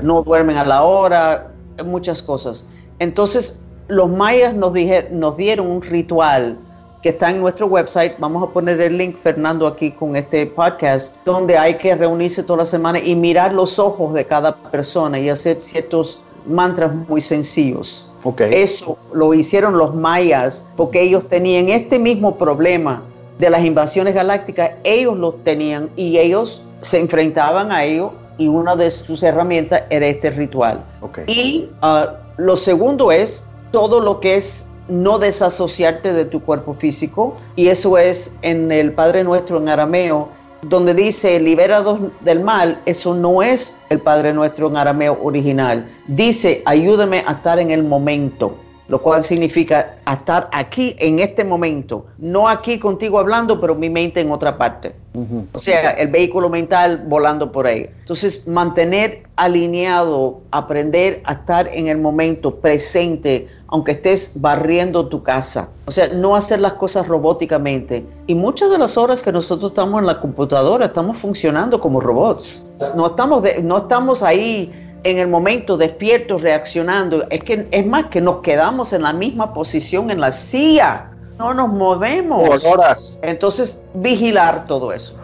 No 0.01 0.23
duermen 0.23 0.57
a 0.57 0.65
la 0.65 0.83
hora, 0.83 1.51
muchas 1.85 2.21
cosas. 2.21 2.69
Entonces, 2.99 3.65
los 3.87 4.09
mayas 4.09 4.53
nos, 4.53 4.73
dije, 4.73 5.09
nos 5.11 5.35
dieron 5.35 5.67
un 5.67 5.81
ritual 5.81 6.57
que 7.01 7.09
está 7.09 7.29
en 7.29 7.41
nuestro 7.41 7.67
website. 7.67 8.13
Vamos 8.17 8.47
a 8.47 8.53
poner 8.53 8.79
el 8.79 8.97
link, 8.97 9.17
Fernando, 9.21 9.67
aquí 9.67 9.91
con 9.91 10.15
este 10.15 10.45
podcast, 10.45 11.17
donde 11.25 11.57
hay 11.57 11.75
que 11.75 11.93
reunirse 11.95 12.43
toda 12.43 12.59
la 12.59 12.65
semana 12.65 12.99
y 12.99 13.15
mirar 13.15 13.53
los 13.53 13.77
ojos 13.77 14.13
de 14.13 14.25
cada 14.25 14.55
persona 14.55 15.19
y 15.19 15.29
hacer 15.29 15.59
ciertos 15.59 16.21
mantras 16.47 16.93
muy 16.93 17.19
sencillos. 17.19 18.09
Okay. 18.23 18.61
Eso 18.63 18.97
lo 19.11 19.33
hicieron 19.33 19.77
los 19.77 19.93
mayas 19.93 20.67
porque 20.77 21.01
ellos 21.01 21.27
tenían 21.27 21.69
este 21.69 21.99
mismo 21.99 22.37
problema 22.37 23.03
de 23.39 23.49
las 23.49 23.63
invasiones 23.63 24.13
galácticas, 24.13 24.71
ellos 24.83 25.17
lo 25.17 25.33
tenían 25.33 25.89
y 25.95 26.17
ellos 26.17 26.63
se 26.81 26.99
enfrentaban 26.99 27.71
a 27.71 27.83
ello 27.83 28.13
y 28.37 28.47
una 28.47 28.75
de 28.75 28.89
sus 28.91 29.23
herramientas 29.23 29.83
era 29.89 30.07
este 30.07 30.29
ritual. 30.29 30.83
Okay. 31.01 31.25
Y 31.27 31.69
uh, 31.81 32.13
lo 32.37 32.57
segundo 32.57 33.11
es 33.11 33.49
todo 33.71 33.99
lo 33.99 34.19
que 34.19 34.35
es 34.35 34.69
no 34.87 35.17
desasociarte 35.17 36.13
de 36.13 36.25
tu 36.25 36.41
cuerpo 36.41 36.73
físico 36.73 37.35
y 37.55 37.67
eso 37.67 37.97
es 37.97 38.37
en 38.41 38.71
el 38.71 38.93
Padre 38.93 39.23
Nuestro 39.23 39.57
en 39.57 39.69
arameo 39.69 40.29
donde 40.65 40.93
dice 40.93 41.39
liberados 41.39 41.99
del 42.21 42.41
mal, 42.41 42.81
eso 42.85 43.13
no 43.13 43.43
es 43.43 43.79
el 43.89 43.99
Padre 43.99 44.33
Nuestro 44.33 44.67
en 44.69 44.77
arameo 44.77 45.19
original. 45.21 45.89
Dice, 46.07 46.61
ayúdame 46.65 47.23
a 47.25 47.33
estar 47.33 47.59
en 47.59 47.71
el 47.71 47.83
momento, 47.83 48.57
lo 48.87 49.01
cual 49.01 49.23
significa 49.23 49.95
estar 50.11 50.49
aquí 50.51 50.95
en 50.99 51.19
este 51.19 51.43
momento, 51.43 52.05
no 52.17 52.49
aquí 52.49 52.79
contigo 52.79 53.17
hablando, 53.17 53.59
pero 53.61 53.75
mi 53.75 53.89
mente 53.89 54.19
en 54.19 54.31
otra 54.31 54.57
parte. 54.57 54.93
Uh 55.13 55.21
-huh. 55.21 55.47
O 55.53 55.59
sea, 55.59 55.91
el 55.91 56.09
vehículo 56.09 56.49
mental 56.49 57.05
volando 57.07 57.51
por 57.51 57.65
ahí. 57.65 57.89
Entonces, 57.99 58.47
mantener 58.47 59.23
alineado, 59.35 60.41
aprender 60.51 61.21
a 61.23 61.33
estar 61.33 61.69
en 61.71 61.87
el 61.87 61.97
momento 61.97 62.55
presente, 62.55 63.47
aunque 63.67 63.93
estés 63.93 64.41
barriendo 64.41 65.07
tu 65.07 65.23
casa. 65.23 65.69
O 65.85 65.91
sea, 65.91 66.09
no 66.09 66.35
hacer 66.35 66.59
las 66.59 66.73
cosas 66.73 67.07
robóticamente. 67.07 68.05
Y 68.27 68.35
muchas 68.35 68.69
de 68.69 68.77
las 68.77 68.97
horas 68.97 69.23
que 69.23 69.31
nosotros 69.31 69.71
estamos 69.71 70.01
en 70.01 70.07
la 70.07 70.19
computadora, 70.19 70.85
estamos 70.85 71.17
funcionando 71.17 71.79
como 71.79 71.99
robots. 71.99 72.61
No 72.95 73.07
estamos, 73.07 73.43
de, 73.43 73.61
no 73.61 73.77
estamos 73.77 74.23
ahí 74.23 74.82
en 75.03 75.19
el 75.19 75.27
momento 75.27 75.77
despiertos, 75.77 76.41
reaccionando. 76.41 77.25
Es 77.29 77.43
que 77.43 77.67
es 77.71 77.85
más 77.85 78.05
que 78.05 78.21
nos 78.21 78.41
quedamos 78.41 78.93
en 78.93 79.03
la 79.03 79.13
misma 79.13 79.53
posición 79.53 80.11
en 80.11 80.19
la 80.19 80.31
silla. 80.31 81.11
No 81.37 81.53
nos 81.53 81.69
movemos. 81.69 82.47
Por 82.47 82.65
horas. 82.65 83.19
Entonces, 83.23 83.81
vigilar 83.93 84.67
todo 84.67 84.93
eso 84.93 85.23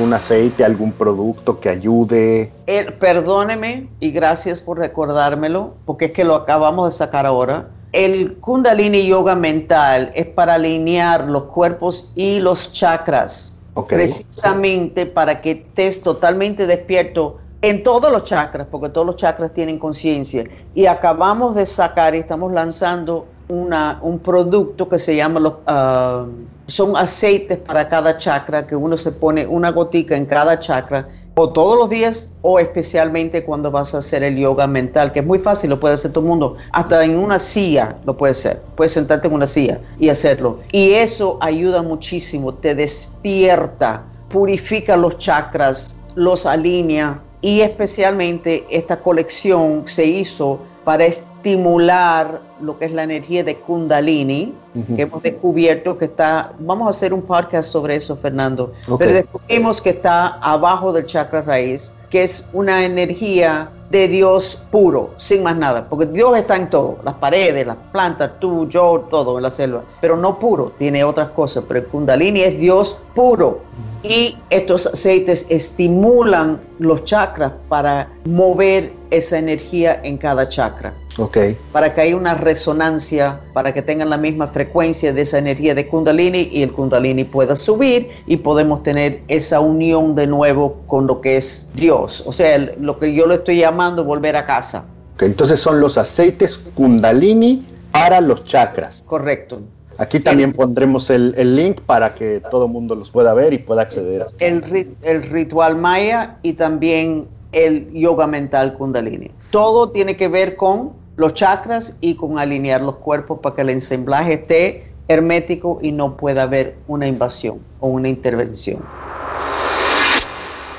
un 0.00 0.14
aceite, 0.14 0.64
algún 0.64 0.92
producto 0.92 1.60
que 1.60 1.68
ayude. 1.68 2.52
El, 2.66 2.94
perdóneme 2.94 3.88
y 4.00 4.10
gracias 4.10 4.60
por 4.60 4.78
recordármelo, 4.78 5.74
porque 5.84 6.06
es 6.06 6.12
que 6.12 6.24
lo 6.24 6.34
acabamos 6.34 6.92
de 6.92 6.98
sacar 6.98 7.26
ahora. 7.26 7.68
El 7.92 8.34
Kundalini 8.36 9.06
Yoga 9.06 9.34
mental 9.34 10.12
es 10.14 10.26
para 10.26 10.54
alinear 10.54 11.28
los 11.28 11.44
cuerpos 11.44 12.12
y 12.14 12.38
los 12.38 12.72
chakras, 12.72 13.58
okay. 13.74 13.98
precisamente 13.98 15.06
para 15.06 15.40
que 15.40 15.50
estés 15.52 16.02
totalmente 16.02 16.66
despierto 16.66 17.38
en 17.62 17.82
todos 17.82 18.10
los 18.10 18.24
chakras, 18.24 18.66
porque 18.70 18.88
todos 18.88 19.06
los 19.06 19.16
chakras 19.16 19.52
tienen 19.52 19.78
conciencia. 19.78 20.44
Y 20.74 20.86
acabamos 20.86 21.54
de 21.54 21.66
sacar 21.66 22.14
y 22.14 22.18
estamos 22.18 22.52
lanzando 22.52 23.26
una, 23.48 23.98
un 24.02 24.18
producto 24.18 24.88
que 24.88 24.98
se 24.98 25.16
llama 25.16 25.40
los... 25.40 25.52
Uh, 25.66 26.30
son 26.66 26.96
aceites 26.96 27.58
para 27.58 27.88
cada 27.88 28.16
chakra, 28.16 28.66
que 28.66 28.76
uno 28.76 28.96
se 28.96 29.10
pone 29.10 29.46
una 29.46 29.72
gotica 29.72 30.16
en 30.16 30.24
cada 30.24 30.58
chakra, 30.58 31.08
o 31.34 31.50
todos 31.50 31.76
los 31.76 31.90
días, 31.90 32.36
o 32.42 32.58
especialmente 32.58 33.44
cuando 33.44 33.70
vas 33.70 33.94
a 33.94 33.98
hacer 33.98 34.22
el 34.22 34.36
yoga 34.36 34.66
mental, 34.66 35.12
que 35.12 35.20
es 35.20 35.26
muy 35.26 35.38
fácil, 35.38 35.70
lo 35.70 35.80
puede 35.80 35.94
hacer 35.94 36.12
todo 36.12 36.22
el 36.22 36.28
mundo, 36.28 36.56
hasta 36.72 37.04
en 37.04 37.18
una 37.18 37.38
silla 37.38 37.96
lo 38.04 38.16
puedes 38.16 38.38
hacer, 38.38 38.62
puedes 38.76 38.92
sentarte 38.92 39.26
en 39.26 39.34
una 39.34 39.46
silla 39.46 39.80
y 39.98 40.10
hacerlo. 40.10 40.60
Y 40.70 40.92
eso 40.92 41.38
ayuda 41.40 41.82
muchísimo, 41.82 42.54
te 42.54 42.74
despierta, 42.74 44.04
purifica 44.28 44.96
los 44.96 45.18
chakras, 45.18 45.96
los 46.14 46.46
alinea, 46.46 47.20
y 47.40 47.60
especialmente 47.60 48.66
esta 48.70 49.00
colección 49.00 49.82
se 49.86 50.04
hizo 50.04 50.58
para 50.84 51.04
estimular 51.04 52.40
lo 52.60 52.78
que 52.78 52.86
es 52.86 52.92
la 52.92 53.04
energía 53.04 53.44
de 53.44 53.56
Kundalini, 53.56 54.54
uh 54.74 54.78
-huh. 54.78 54.96
que 54.96 55.02
hemos 55.02 55.22
descubierto 55.22 55.96
que 55.96 56.06
está, 56.06 56.52
vamos 56.58 56.86
a 56.86 56.90
hacer 56.90 57.14
un 57.14 57.22
podcast 57.22 57.70
sobre 57.70 57.96
eso, 57.96 58.16
Fernando, 58.16 58.72
Okay. 58.88 58.96
pero 58.98 59.12
descubrimos 59.12 59.80
que 59.80 59.90
está 59.90 60.38
abajo 60.40 60.92
del 60.92 61.06
chakra 61.06 61.42
raíz, 61.42 61.98
que 62.10 62.22
es 62.22 62.50
una 62.52 62.84
energía 62.84 63.70
de 63.90 64.08
Dios 64.08 64.62
puro, 64.70 65.10
sin 65.16 65.42
más 65.42 65.56
nada, 65.56 65.88
porque 65.88 66.06
Dios 66.06 66.36
está 66.36 66.56
en 66.56 66.68
todo, 66.70 66.98
las 67.04 67.14
paredes, 67.14 67.66
las 67.66 67.76
plantas, 67.92 68.32
tú, 68.38 68.68
yo, 68.68 69.06
todo 69.10 69.38
en 69.38 69.42
la 69.42 69.50
selva, 69.50 69.82
pero 70.00 70.16
no 70.16 70.38
puro, 70.38 70.72
tiene 70.78 71.02
otras 71.04 71.30
cosas, 71.30 71.64
pero 71.66 71.80
el 71.80 71.86
Kundalini 71.86 72.40
es 72.40 72.58
Dios 72.58 72.98
puro. 73.14 73.60
Y 74.02 74.36
estos 74.48 74.86
aceites 74.86 75.46
estimulan 75.50 76.58
los 76.78 77.04
chakras 77.04 77.52
para 77.68 78.08
mover 78.24 78.92
esa 79.10 79.38
energía 79.38 80.00
en 80.02 80.16
cada 80.16 80.48
chakra. 80.48 80.94
Ok. 81.18 81.36
Para 81.72 81.94
que 81.94 82.00
haya 82.00 82.16
una 82.16 82.32
resonancia, 82.34 83.40
para 83.52 83.74
que 83.74 83.82
tengan 83.82 84.08
la 84.08 84.16
misma 84.16 84.48
frecuencia 84.48 85.12
de 85.12 85.20
esa 85.22 85.38
energía 85.38 85.74
de 85.74 85.86
Kundalini 85.86 86.48
y 86.50 86.62
el 86.62 86.72
Kundalini 86.72 87.24
pueda 87.24 87.56
subir 87.56 88.08
y 88.26 88.38
podemos 88.38 88.82
tener 88.82 89.22
esa 89.28 89.60
unión 89.60 90.14
de 90.14 90.26
nuevo 90.26 90.80
con 90.86 91.06
lo 91.06 91.20
que 91.20 91.36
es 91.36 91.70
Dios. 91.74 92.22
O 92.26 92.32
sea, 92.32 92.54
el- 92.54 92.74
lo 92.80 92.98
que 92.98 93.12
yo 93.12 93.26
le 93.26 93.34
estoy 93.34 93.58
llamando 93.58 94.04
volver 94.04 94.36
a 94.36 94.46
casa. 94.46 94.86
Ok, 95.16 95.22
Entonces 95.24 95.60
son 95.60 95.80
los 95.80 95.98
aceites 95.98 96.56
Kundalini 96.74 97.66
para 97.92 98.20
los 98.22 98.44
chakras. 98.44 99.02
Correcto. 99.04 99.60
Aquí 100.00 100.18
también 100.18 100.54
pondremos 100.54 101.10
el, 101.10 101.34
el 101.36 101.54
link 101.54 101.82
para 101.82 102.14
que 102.14 102.40
todo 102.50 102.64
el 102.64 102.72
mundo 102.72 102.94
los 102.94 103.10
pueda 103.10 103.34
ver 103.34 103.52
y 103.52 103.58
pueda 103.58 103.82
acceder. 103.82 104.24
el, 104.38 104.96
el 105.02 105.22
ritual 105.24 105.76
maya 105.76 106.38
y 106.42 106.54
también 106.54 107.28
el 107.52 107.92
yoga 107.92 108.26
mental 108.26 108.78
kundalini. 108.78 109.30
Todo 109.50 109.90
tiene 109.90 110.16
que 110.16 110.28
ver 110.28 110.56
con 110.56 110.92
los 111.16 111.34
chakras 111.34 111.98
y 112.00 112.14
con 112.14 112.38
alinear 112.38 112.80
los 112.80 112.96
cuerpos 112.96 113.40
para 113.40 113.54
que 113.54 113.60
el 113.60 113.68
ensamblaje 113.68 114.32
esté 114.32 114.86
hermético 115.06 115.80
y 115.82 115.92
no 115.92 116.16
pueda 116.16 116.44
haber 116.44 116.78
una 116.88 117.06
invasión 117.06 117.58
o 117.80 117.88
una 117.88 118.08
intervención. 118.08 118.82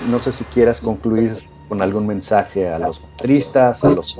No 0.07 0.17
sé 0.17 0.31
si 0.31 0.45
quieras 0.45 0.81
concluir 0.81 1.37
con 1.71 1.81
algún 1.81 2.05
mensaje 2.05 2.67
a 2.67 2.77
los 2.77 3.01
tristas, 3.15 3.81
a 3.85 3.91
los, 3.91 4.17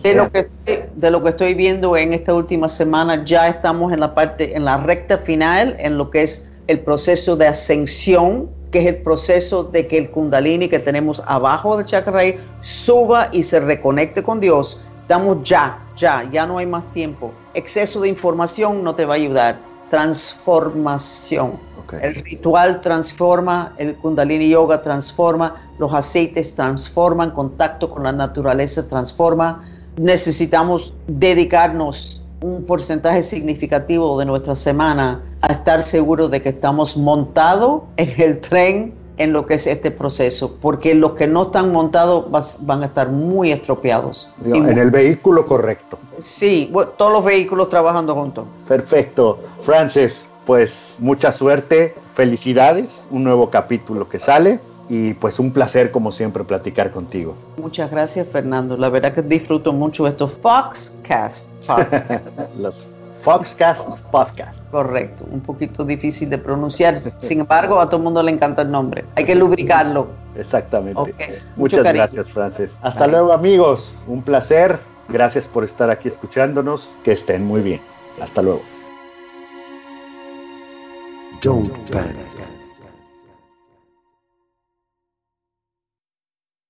De 0.00 0.14
lo, 0.14 0.30
que, 0.30 0.48
de 0.94 1.10
lo 1.10 1.20
que 1.20 1.30
estoy 1.30 1.54
viendo 1.54 1.96
en 1.96 2.12
esta 2.12 2.32
última 2.34 2.68
semana, 2.68 3.24
ya 3.24 3.48
estamos 3.48 3.92
en 3.92 3.98
la 3.98 4.14
parte, 4.14 4.56
en 4.56 4.64
la 4.64 4.76
recta 4.76 5.18
final, 5.18 5.74
en 5.80 5.98
lo 5.98 6.08
que 6.08 6.22
es 6.22 6.52
el 6.68 6.78
proceso 6.78 7.34
de 7.34 7.48
ascensión, 7.48 8.48
que 8.70 8.78
es 8.78 8.86
el 8.86 9.02
proceso 9.02 9.64
de 9.64 9.88
que 9.88 9.98
el 9.98 10.10
kundalini 10.12 10.68
que 10.68 10.78
tenemos 10.78 11.20
abajo 11.26 11.76
del 11.76 11.84
chakra 11.84 12.22
suba 12.60 13.28
y 13.32 13.42
se 13.42 13.58
reconecte 13.58 14.22
con 14.22 14.38
Dios. 14.38 14.84
Estamos 15.00 15.42
ya, 15.42 15.84
ya, 15.96 16.30
ya 16.30 16.46
no 16.46 16.58
hay 16.58 16.66
más 16.66 16.88
tiempo. 16.92 17.32
Exceso 17.54 18.00
de 18.00 18.08
información 18.08 18.84
no 18.84 18.94
te 18.94 19.04
va 19.04 19.14
a 19.14 19.16
ayudar. 19.16 19.71
Transformación. 19.92 21.60
El 22.00 22.14
ritual 22.14 22.80
transforma, 22.80 23.74
el 23.76 23.94
kundalini 23.96 24.48
yoga 24.48 24.82
transforma, 24.82 25.68
los 25.78 25.92
aceites 25.92 26.54
transforman, 26.54 27.32
contacto 27.32 27.90
con 27.90 28.02
la 28.02 28.12
naturaleza 28.12 28.88
transforma. 28.88 29.68
Necesitamos 29.98 30.94
dedicarnos 31.06 32.22
un 32.40 32.64
porcentaje 32.64 33.20
significativo 33.20 34.18
de 34.18 34.24
nuestra 34.24 34.54
semana 34.54 35.20
a 35.42 35.52
estar 35.52 35.82
seguros 35.82 36.30
de 36.30 36.40
que 36.40 36.48
estamos 36.48 36.96
montados 36.96 37.82
en 37.98 38.14
el 38.18 38.40
tren 38.40 38.94
en 39.18 39.32
lo 39.32 39.44
que 39.46 39.54
es 39.54 39.66
este 39.66 39.90
proceso, 39.90 40.58
porque 40.60 40.94
los 40.94 41.12
que 41.12 41.26
no 41.26 41.42
están 41.44 41.70
montados 41.72 42.30
vas- 42.30 42.64
van 42.66 42.82
a 42.82 42.86
estar 42.86 43.08
muy 43.10 43.52
estropeados. 43.52 44.32
En 44.44 44.78
el 44.78 44.90
vehículo 44.90 45.44
correcto. 45.44 45.98
Sí, 46.20 46.68
bueno, 46.72 46.92
todos 46.96 47.12
los 47.12 47.24
vehículos 47.24 47.68
trabajando 47.68 48.14
juntos. 48.14 48.46
Perfecto. 48.66 49.38
Francis, 49.60 50.28
pues 50.46 50.96
mucha 51.00 51.30
suerte, 51.30 51.94
felicidades, 52.14 53.06
un 53.10 53.24
nuevo 53.24 53.50
capítulo 53.50 54.08
que 54.08 54.18
sale 54.18 54.60
y 54.88 55.14
pues 55.14 55.38
un 55.38 55.52
placer 55.52 55.90
como 55.90 56.10
siempre 56.10 56.42
platicar 56.44 56.90
contigo. 56.90 57.34
Muchas 57.56 57.90
gracias, 57.90 58.26
Fernando. 58.28 58.76
La 58.76 58.88
verdad 58.88 59.12
que 59.14 59.22
disfruto 59.22 59.72
mucho 59.72 60.06
estos 60.06 60.32
Foxcast. 60.42 61.64
podcasts. 61.66 62.50
Los 62.58 62.86
Foxcast 63.22 64.00
Podcast. 64.10 64.60
Correcto, 64.70 65.24
un 65.30 65.40
poquito 65.40 65.84
difícil 65.84 66.28
de 66.28 66.38
pronunciar. 66.38 66.96
Sin 67.20 67.40
embargo, 67.40 67.80
a 67.80 67.86
todo 67.86 67.98
el 67.98 68.02
mundo 68.02 68.20
le 68.22 68.32
encanta 68.32 68.62
el 68.62 68.70
nombre. 68.70 69.04
Hay 69.14 69.24
que 69.24 69.36
lubricarlo. 69.36 70.08
Exactamente. 70.36 71.14
Muchas 71.54 71.84
gracias, 71.92 72.30
Francis. 72.30 72.78
Hasta 72.82 73.04
Bye. 73.04 73.12
luego, 73.12 73.32
amigos. 73.32 74.02
Un 74.08 74.22
placer. 74.22 74.80
Gracias 75.08 75.46
por 75.46 75.62
estar 75.62 75.88
aquí 75.90 76.08
escuchándonos. 76.08 76.96
Que 77.04 77.12
estén 77.12 77.44
muy 77.44 77.62
bien. 77.62 77.80
Hasta 78.20 78.42
luego. 78.42 78.62
Don't 81.42 81.72
panic. 81.90 82.31